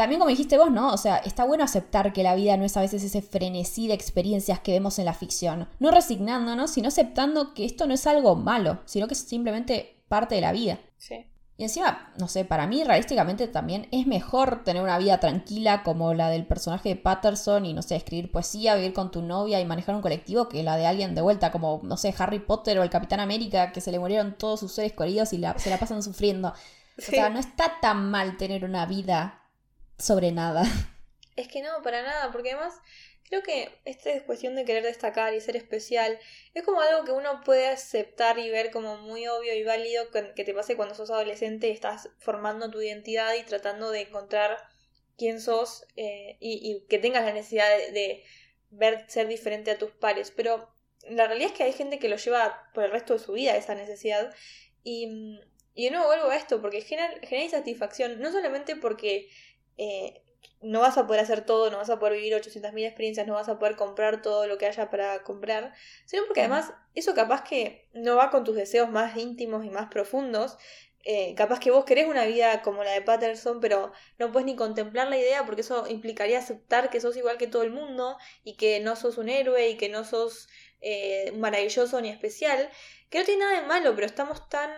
También 0.01 0.19
como 0.19 0.31
dijiste 0.31 0.57
vos, 0.57 0.71
¿no? 0.71 0.95
O 0.95 0.97
sea, 0.97 1.19
está 1.19 1.45
bueno 1.45 1.63
aceptar 1.63 2.15
que 2.15 2.23
la 2.23 2.35
vida 2.35 2.57
no 2.57 2.65
es 2.65 2.75
a 2.75 2.81
veces 2.81 3.05
ese 3.05 3.21
frenesí 3.21 3.87
de 3.87 3.93
experiencias 3.93 4.59
que 4.59 4.73
vemos 4.73 4.99
en 4.99 5.05
la 5.05 5.13
ficción. 5.13 5.69
No 5.79 5.91
resignándonos, 5.91 6.71
sino 6.71 6.89
aceptando 6.89 7.53
que 7.53 7.67
esto 7.67 7.87
no 7.87 7.93
es 7.93 8.07
algo 8.07 8.35
malo, 8.35 8.81
sino 8.87 9.07
que 9.07 9.13
es 9.13 9.21
simplemente 9.21 10.03
parte 10.09 10.37
de 10.37 10.41
la 10.41 10.53
vida. 10.53 10.79
Sí. 10.97 11.27
Y 11.59 11.65
encima, 11.65 12.15
no 12.19 12.29
sé, 12.29 12.47
para 12.47 12.67
mí 12.67 12.83
realísticamente 12.83 13.47
también 13.47 13.89
es 13.93 14.07
mejor 14.07 14.65
tener 14.65 14.83
una 14.83 14.97
vida 14.97 15.21
tranquila 15.21 15.83
como 15.83 16.15
la 16.15 16.31
del 16.31 16.47
personaje 16.47 16.89
de 16.89 16.97
Patterson 16.97 17.67
y, 17.67 17.75
no 17.75 17.83
sé, 17.83 17.97
escribir 17.97 18.33
poesía, 18.33 18.77
vivir 18.77 18.95
con 18.95 19.11
tu 19.11 19.21
novia 19.21 19.61
y 19.61 19.67
manejar 19.67 19.95
un 19.95 20.01
colectivo 20.01 20.49
que 20.49 20.63
la 20.63 20.79
de 20.79 20.87
alguien 20.87 21.15
de 21.15 21.21
vuelta 21.21 21.53
como, 21.53 21.83
no 21.85 21.99
sé, 21.99 22.15
Harry 22.17 22.39
Potter 22.39 22.79
o 22.79 22.83
el 22.83 22.89
Capitán 22.89 23.21
América 23.21 23.71
que 23.71 23.83
se 23.83 23.93
le 23.93 23.99
murieron 23.99 24.39
todos 24.39 24.61
sus 24.61 24.73
seres 24.73 24.95
queridos 24.95 25.35
y 25.35 25.43
se 25.59 25.69
la 25.69 25.79
pasan 25.79 26.03
sufriendo. 26.03 26.55
O 26.97 27.03
sea, 27.03 27.29
no 27.29 27.39
está 27.39 27.81
tan 27.83 28.11
mal 28.11 28.39
tener 28.39 28.65
una 28.65 28.87
vida 28.87 29.40
sobre 30.01 30.33
nada. 30.33 30.65
Es 31.37 31.49
que 31.49 31.63
no, 31.63 31.81
para 31.83 32.03
nada, 32.03 32.33
porque 32.33 32.51
además 32.51 32.75
creo 33.31 33.43
que 33.43 33.71
esta 33.85 34.11
es 34.11 34.25
cuestión 34.25 34.57
de 34.57 34.65
querer 34.65 34.83
destacar 34.83 35.33
y 35.33 35.41
ser 35.41 35.57
especial. 35.57 36.19
Es 36.53 36.65
como 36.65 36.81
algo 36.81 37.05
que 37.05 37.13
uno 37.13 37.41
puede 37.45 37.69
aceptar 37.69 38.39
y 38.39 38.51
ver 38.51 38.71
como 38.73 38.99
muy 38.99 39.27
obvio 39.29 39.55
y 39.55 39.63
válido 39.63 40.11
que 40.11 40.45
te 40.45 40.53
pase 40.53 40.77
cuando 40.77 40.97
sos 40.97 41.11
adolescente 41.11 41.69
y 41.69 41.71
estás 41.71 42.11
formando 42.19 42.71
tu 42.71 42.83
identidad 42.83 43.33
y 43.35 43.45
tratando 43.45 43.91
de 43.91 44.01
encontrar 44.03 44.59
quién 45.17 45.41
sos 45.41 45.87
eh, 45.97 46.37
y, 46.41 46.85
que 46.89 46.99
tengas 46.99 47.25
la 47.25 47.33
necesidad 47.33 47.69
de, 47.69 48.25
ver 48.71 49.05
ser 49.09 49.29
diferente 49.29 49.71
a 49.71 49.79
tus 49.79 49.93
pares. 49.93 50.33
Pero 50.33 50.75
la 51.09 51.27
realidad 51.27 51.53
es 51.53 51.57
que 51.57 51.65
hay 51.65 51.73
gente 51.73 52.01
que 52.01 52.09
lo 52.09 52.17
lleva 52.17 52.69
por 52.75 52.85
el 52.85 52.91
resto 52.91 53.13
de 53.13 53.21
su 53.21 53.33
vida 53.33 53.57
esa 53.57 53.77
necesidad. 53.77 54.35
Y, 54.83 55.39
y 55.75 55.85
de 55.85 55.91
nuevo 55.93 56.07
vuelvo 56.07 56.31
a 56.31 56.37
esto, 56.37 56.61
porque 56.61 56.81
genera, 56.81 57.15
genera 57.23 57.45
insatisfacción, 57.45 58.21
no 58.21 58.33
solamente 58.33 58.75
porque 58.77 59.29
eh, 59.81 60.23
no 60.61 60.81
vas 60.81 60.99
a 60.99 61.07
poder 61.07 61.23
hacer 61.23 61.47
todo, 61.47 61.71
no 61.71 61.79
vas 61.79 61.89
a 61.89 61.99
poder 61.99 62.15
vivir 62.17 62.35
800.000 62.35 62.85
experiencias, 62.85 63.27
no 63.27 63.33
vas 63.33 63.49
a 63.49 63.59
poder 63.59 63.77
comprar 63.77 64.21
todo 64.21 64.47
lo 64.47 64.59
que 64.59 64.67
haya 64.67 64.91
para 64.91 65.23
comprar, 65.23 65.73
sino 66.05 66.25
porque 66.27 66.41
además 66.41 66.75
eso 66.95 67.15
capaz 67.15 67.45
que 67.45 67.89
no 67.95 68.17
va 68.17 68.31
con 68.31 68.45
tus 68.45 68.57
deseos 68.57 68.91
más 68.91 69.17
íntimos 69.17 69.65
y 69.65 69.71
más 69.71 69.89
profundos. 69.89 70.59
Eh, 71.05 71.35
capaz 71.35 71.61
que 71.61 71.71
vos 71.71 71.87
querés 71.87 72.07
una 72.09 72.27
vida 72.27 72.61
como 72.61 72.85
la 72.85 72.91
de 72.91 73.01
Patterson, 73.01 73.59
pero 73.61 73.91
no 74.19 74.33
puedes 74.33 74.45
ni 74.45 74.55
contemplar 74.55 75.09
la 75.09 75.17
idea 75.17 75.47
porque 75.47 75.63
eso 75.63 75.87
implicaría 75.89 76.39
aceptar 76.39 76.91
que 76.91 77.01
sos 77.01 77.17
igual 77.17 77.39
que 77.39 77.47
todo 77.47 77.63
el 77.63 77.71
mundo 77.71 78.19
y 78.45 78.59
que 78.59 78.81
no 78.81 78.97
sos 78.97 79.17
un 79.17 79.31
héroe 79.31 79.71
y 79.71 79.79
que 79.79 79.89
no 79.89 80.05
sos 80.05 80.51
eh, 80.83 81.33
maravilloso 81.39 82.03
ni 82.03 82.11
especial, 82.11 82.69
que 83.09 83.19
no 83.19 83.25
tiene 83.25 83.45
nada 83.45 83.63
de 83.63 83.67
malo, 83.67 83.95
pero 83.95 84.07
estamos 84.07 84.47
tan 84.51 84.71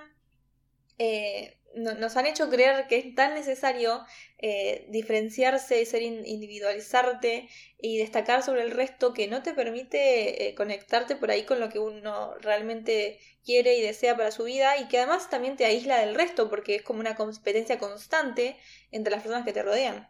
eh, 0.98 1.58
nos 1.74 2.16
han 2.16 2.26
hecho 2.26 2.50
creer 2.50 2.86
que 2.86 2.98
es 2.98 3.14
tan 3.14 3.34
necesario 3.34 4.04
eh, 4.38 4.86
diferenciarse 4.90 5.80
y 5.80 5.86
ser 5.86 6.02
individualizarte 6.02 7.48
y 7.78 7.98
destacar 7.98 8.42
sobre 8.42 8.62
el 8.62 8.70
resto 8.70 9.12
que 9.14 9.28
no 9.28 9.42
te 9.42 9.54
permite 9.54 10.48
eh, 10.48 10.54
conectarte 10.54 11.16
por 11.16 11.30
ahí 11.30 11.44
con 11.44 11.60
lo 11.60 11.68
que 11.68 11.78
uno 11.78 12.34
realmente 12.40 13.18
quiere 13.44 13.76
y 13.76 13.82
desea 13.82 14.16
para 14.16 14.30
su 14.30 14.44
vida 14.44 14.76
y 14.78 14.88
que 14.88 14.98
además 14.98 15.30
también 15.30 15.56
te 15.56 15.64
aísla 15.64 15.98
del 15.98 16.14
resto 16.14 16.50
porque 16.50 16.76
es 16.76 16.82
como 16.82 17.00
una 17.00 17.16
competencia 17.16 17.78
constante 17.78 18.56
entre 18.90 19.12
las 19.12 19.22
personas 19.22 19.44
que 19.44 19.52
te 19.52 19.62
rodean. 19.62 20.08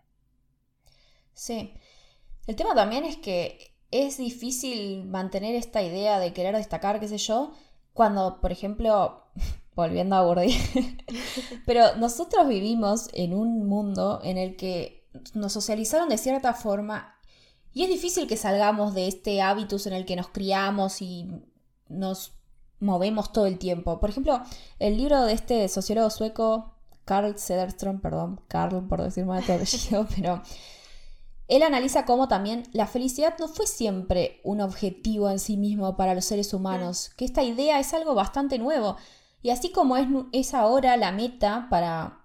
Sí. 1.34 1.74
El 2.46 2.56
tema 2.56 2.74
también 2.74 3.04
es 3.04 3.16
que 3.16 3.72
es 3.90 4.16
difícil 4.16 5.04
mantener 5.04 5.54
esta 5.54 5.82
idea 5.82 6.18
de 6.18 6.32
querer 6.32 6.56
destacar, 6.56 6.98
qué 6.98 7.08
sé 7.08 7.18
yo, 7.18 7.52
cuando, 7.92 8.40
por 8.40 8.50
ejemplo, 8.50 9.21
volviendo 9.74 10.16
a 10.16 10.22
Gordy. 10.22 10.56
Pero 11.66 11.96
nosotros 11.96 12.48
vivimos 12.48 13.08
en 13.12 13.34
un 13.34 13.66
mundo 13.66 14.20
en 14.22 14.38
el 14.38 14.56
que 14.56 15.08
nos 15.34 15.52
socializaron 15.52 16.08
de 16.08 16.18
cierta 16.18 16.54
forma 16.54 17.16
y 17.74 17.84
es 17.84 17.88
difícil 17.88 18.26
que 18.26 18.36
salgamos 18.36 18.94
de 18.94 19.08
este 19.08 19.40
hábitus 19.40 19.86
en 19.86 19.94
el 19.94 20.04
que 20.04 20.16
nos 20.16 20.28
criamos 20.28 21.00
y 21.00 21.28
nos 21.88 22.34
movemos 22.80 23.32
todo 23.32 23.46
el 23.46 23.58
tiempo. 23.58 23.98
Por 23.98 24.10
ejemplo, 24.10 24.42
el 24.78 24.96
libro 24.96 25.24
de 25.24 25.32
este 25.32 25.66
sociólogo 25.68 26.10
sueco, 26.10 26.74
Carl 27.04 27.34
Sederström, 27.36 28.00
perdón, 28.00 28.40
Carl 28.48 28.86
por 28.86 29.02
decir 29.02 29.24
mal 29.24 29.44
de 29.46 29.54
apellido, 29.54 30.06
pero 30.16 30.42
él 31.48 31.62
analiza 31.62 32.04
cómo 32.04 32.28
también 32.28 32.64
la 32.72 32.86
felicidad 32.86 33.34
no 33.38 33.48
fue 33.48 33.66
siempre 33.66 34.40
un 34.44 34.60
objetivo 34.60 35.30
en 35.30 35.38
sí 35.38 35.56
mismo 35.56 35.96
para 35.96 36.14
los 36.14 36.26
seres 36.26 36.52
humanos, 36.52 37.10
que 37.16 37.24
esta 37.24 37.42
idea 37.42 37.80
es 37.80 37.94
algo 37.94 38.14
bastante 38.14 38.58
nuevo. 38.58 38.96
Y 39.42 39.50
así 39.50 39.70
como 39.72 39.96
es, 39.96 40.06
es 40.32 40.54
ahora 40.54 40.96
la 40.96 41.12
meta 41.12 41.66
para 41.68 42.20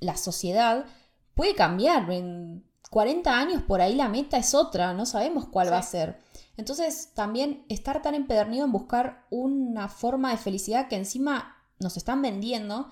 la 0.00 0.16
sociedad, 0.16 0.86
puede 1.34 1.54
cambiar. 1.54 2.10
En 2.10 2.64
40 2.90 3.38
años 3.38 3.62
por 3.62 3.80
ahí 3.80 3.94
la 3.94 4.08
meta 4.08 4.36
es 4.36 4.54
otra, 4.54 4.92
no 4.92 5.06
sabemos 5.06 5.46
cuál 5.48 5.72
va 5.72 5.78
a 5.78 5.82
ser. 5.82 6.18
Entonces 6.56 7.12
también 7.14 7.64
estar 7.68 8.02
tan 8.02 8.14
empedernido 8.14 8.64
en 8.64 8.72
buscar 8.72 9.26
una 9.30 9.88
forma 9.88 10.30
de 10.30 10.36
felicidad 10.36 10.88
que 10.88 10.96
encima 10.96 11.56
nos 11.78 11.96
están 11.96 12.22
vendiendo, 12.22 12.90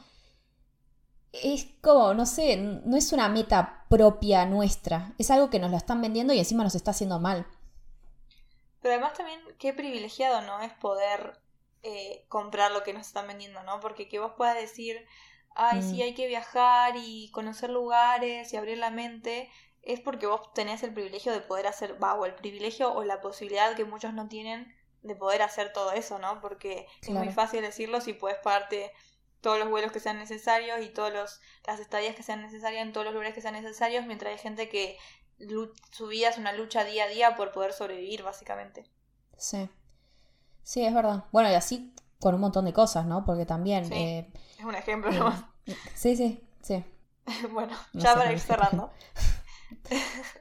es 1.33 1.67
como, 1.81 2.15
no 2.15 2.27
sé, 2.27 2.57
no 2.57 2.97
es 2.97 3.13
una 3.13 3.29
meta 3.29 3.85
propia 3.89 4.47
nuestra, 4.47 5.15
es 5.19 5.31
algo 5.31 5.51
que 5.51 5.61
nos 5.61 5.71
lo 5.71 5.77
están 5.77 6.01
vendiendo 6.01 6.33
y 6.33 6.39
encima 6.39 6.65
nos 6.65 6.75
está 6.75 6.91
haciendo 6.91 7.21
mal. 7.21 7.47
Pero 8.81 8.95
además 8.95 9.13
también 9.15 9.41
qué 9.59 9.73
privilegiado, 9.73 10.41
¿no? 10.43 10.61
Es 10.61 10.73
poder 10.73 11.39
eh, 11.83 12.25
comprar 12.29 12.73
lo 12.73 12.83
que 12.83 12.93
nos 12.93 13.07
están 13.07 13.27
vendiendo, 13.27 13.63
¿no? 13.63 13.81
Porque 13.81 14.09
que 14.09 14.19
vos 14.19 14.33
puedas 14.37 14.55
decir, 14.55 15.07
ay, 15.55 15.83
sí, 15.83 15.99
mm. 15.99 16.03
hay 16.03 16.15
que 16.15 16.27
viajar 16.27 16.95
y 16.97 17.31
conocer 17.33 17.71
lugares 17.71 18.53
y 18.53 18.57
abrir 18.57 18.79
la 18.79 18.91
mente, 18.91 19.51
es 19.83 20.01
porque 20.01 20.27
vos 20.27 20.53
tenés 20.53 20.83
el 20.83 20.93
privilegio 20.93 21.33
de 21.33 21.41
poder 21.41 21.67
hacer, 21.67 22.03
va, 22.03 22.15
o 22.15 22.27
el 22.27 22.35
privilegio 22.35 22.93
o 22.93 23.05
la 23.05 23.21
posibilidad 23.21 23.75
que 23.75 23.85
muchos 23.85 24.13
no 24.13 24.29
tienen 24.29 24.75
de 25.03 25.17
poder 25.17 25.43
hacer 25.43 25.73
todo 25.73 25.93
eso, 25.93 26.19
¿no? 26.19 26.41
Porque 26.41 26.87
es 27.01 27.09
muy 27.09 27.31
fácil 27.31 27.63
decirlo 27.63 28.01
si 28.01 28.13
puedes 28.13 28.39
pagarte 28.39 28.93
todos 29.41 29.59
los 29.59 29.71
vuelos 29.71 29.93
que 29.93 30.01
sean 30.01 30.19
necesarios 30.19 30.83
y 30.83 30.91
todas 30.91 31.41
las 31.67 31.81
estadías 31.81 32.15
que 32.15 32.23
sean 32.23 32.43
necesarias 32.43 32.83
en 32.83 32.93
todos 32.93 33.07
los 33.07 33.15
lugares 33.15 33.35
que 33.35 33.41
sean 33.41 33.55
necesarios, 33.55 34.05
mientras 34.05 34.33
hay 34.33 34.39
gente 34.39 34.69
que 34.69 34.99
su 35.93 36.07
vida 36.09 36.29
es 36.29 36.37
una 36.37 36.53
lucha 36.53 36.85
día 36.85 37.05
a 37.05 37.09
día 37.09 37.35
por 37.37 37.53
poder 37.53 37.73
sobrevivir, 37.73 38.23
básicamente. 38.23 38.85
Sí. 39.39 39.71
Sí, 40.63 40.85
es 40.85 40.95
verdad. 40.95 41.25
Bueno, 41.33 41.51
y 41.51 41.55
así 41.55 41.93
con 42.19 42.35
un 42.35 42.41
montón 42.41 42.67
de 42.67 42.73
cosas, 42.73 43.07
¿no? 43.07 43.25
Porque 43.25 43.47
también... 43.47 43.91
Eh, 43.93 44.31
es 44.59 44.65
un 44.65 44.75
ejemplo 44.75 45.11
nomás. 45.11 45.45
Sí, 45.95 46.17
sí, 46.17 46.43
sí. 46.63 46.85
bueno, 47.53 47.77
ya 47.93 48.15
para 48.15 48.33
ir 48.33 48.41
cerrando. 48.41 48.91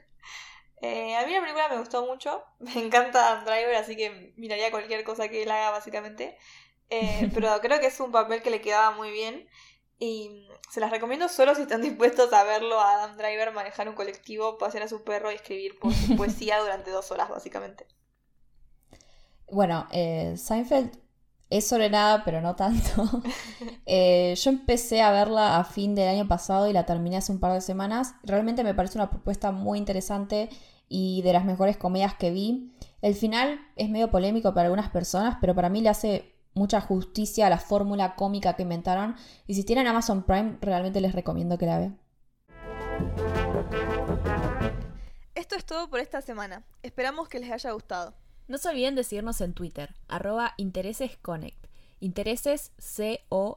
Eh, 0.82 1.14
a 1.14 1.26
mí 1.26 1.32
la 1.34 1.42
película 1.42 1.68
me 1.68 1.78
gustó 1.78 2.06
mucho. 2.06 2.42
Me 2.58 2.72
encanta 2.82 3.20
Dan 3.20 3.44
Driver, 3.44 3.74
así 3.74 3.96
que 3.96 4.32
miraría 4.36 4.70
cualquier 4.70 5.04
cosa 5.04 5.28
que 5.28 5.42
él 5.42 5.50
haga, 5.50 5.70
básicamente. 5.70 6.38
Eh, 6.88 7.30
pero 7.34 7.50
creo 7.60 7.80
que 7.80 7.88
es 7.88 8.00
un 8.00 8.10
papel 8.10 8.40
que 8.40 8.50
le 8.50 8.62
quedaba 8.62 8.92
muy 8.92 9.10
bien. 9.10 9.46
Y 9.98 10.48
se 10.70 10.80
las 10.80 10.90
recomiendo 10.90 11.28
solo 11.28 11.54
si 11.54 11.60
están 11.62 11.82
dispuestos 11.82 12.32
a 12.32 12.44
verlo 12.44 12.80
a 12.80 12.94
Adam 12.94 13.18
Driver 13.18 13.52
manejar 13.52 13.90
un 13.90 13.94
colectivo, 13.94 14.56
pasear 14.56 14.84
a 14.84 14.88
su 14.88 15.04
perro 15.04 15.30
y 15.30 15.34
escribir 15.34 15.78
poesía 16.16 16.58
durante 16.60 16.90
dos 16.90 17.10
horas, 17.10 17.28
básicamente. 17.28 17.86
Bueno, 19.52 19.86
eh, 19.90 20.34
Seinfeld 20.36 20.90
es 21.50 21.66
sobre 21.66 21.90
nada, 21.90 22.24
pero 22.24 22.40
no 22.40 22.56
tanto. 22.56 23.22
Eh, 23.92 24.36
yo 24.36 24.50
empecé 24.50 25.02
a 25.02 25.10
verla 25.10 25.58
a 25.58 25.64
fin 25.64 25.96
del 25.96 26.06
año 26.06 26.28
pasado 26.28 26.68
y 26.68 26.72
la 26.72 26.86
terminé 26.86 27.16
hace 27.16 27.32
un 27.32 27.40
par 27.40 27.52
de 27.52 27.60
semanas. 27.60 28.14
Realmente 28.22 28.62
me 28.62 28.72
parece 28.72 28.98
una 28.98 29.10
propuesta 29.10 29.50
muy 29.50 29.78
interesante 29.78 30.48
y 30.88 31.22
de 31.22 31.32
las 31.32 31.44
mejores 31.44 31.76
comedias 31.76 32.14
que 32.14 32.30
vi. 32.30 32.72
El 33.02 33.16
final 33.16 33.58
es 33.74 33.90
medio 33.90 34.12
polémico 34.12 34.54
para 34.54 34.66
algunas 34.66 34.90
personas, 34.90 35.38
pero 35.40 35.56
para 35.56 35.68
mí 35.68 35.80
le 35.80 35.88
hace 35.88 36.36
mucha 36.54 36.80
justicia 36.80 37.48
a 37.48 37.50
la 37.50 37.58
fórmula 37.58 38.14
cómica 38.14 38.54
que 38.54 38.62
inventaron. 38.62 39.16
Y 39.48 39.54
si 39.54 39.64
tienen 39.64 39.88
Amazon 39.88 40.22
Prime, 40.22 40.58
realmente 40.60 41.00
les 41.00 41.12
recomiendo 41.12 41.58
que 41.58 41.66
la 41.66 41.78
vean. 41.78 41.98
Esto 45.34 45.56
es 45.56 45.64
todo 45.64 45.90
por 45.90 45.98
esta 45.98 46.20
semana. 46.20 46.64
Esperamos 46.84 47.28
que 47.28 47.40
les 47.40 47.50
haya 47.50 47.72
gustado. 47.72 48.14
No 48.50 48.58
se 48.58 48.68
olviden 48.68 48.96
de 48.96 49.04
seguirnos 49.04 49.40
en 49.42 49.54
Twitter, 49.54 49.94
arroba 50.08 50.54
interesesconnect. 50.56 51.68
Intereses 52.00 52.72
C-O-N-E-C-T. 52.78 53.52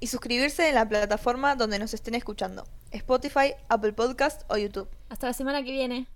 Y 0.00 0.06
suscribirse 0.08 0.68
en 0.68 0.74
la 0.74 0.88
plataforma 0.88 1.54
donde 1.54 1.78
nos 1.78 1.94
estén 1.94 2.16
escuchando. 2.16 2.66
Spotify, 2.90 3.54
Apple 3.68 3.92
Podcast 3.92 4.42
o 4.50 4.56
YouTube. 4.56 4.88
Hasta 5.08 5.28
la 5.28 5.34
semana 5.34 5.62
que 5.62 5.70
viene. 5.70 6.08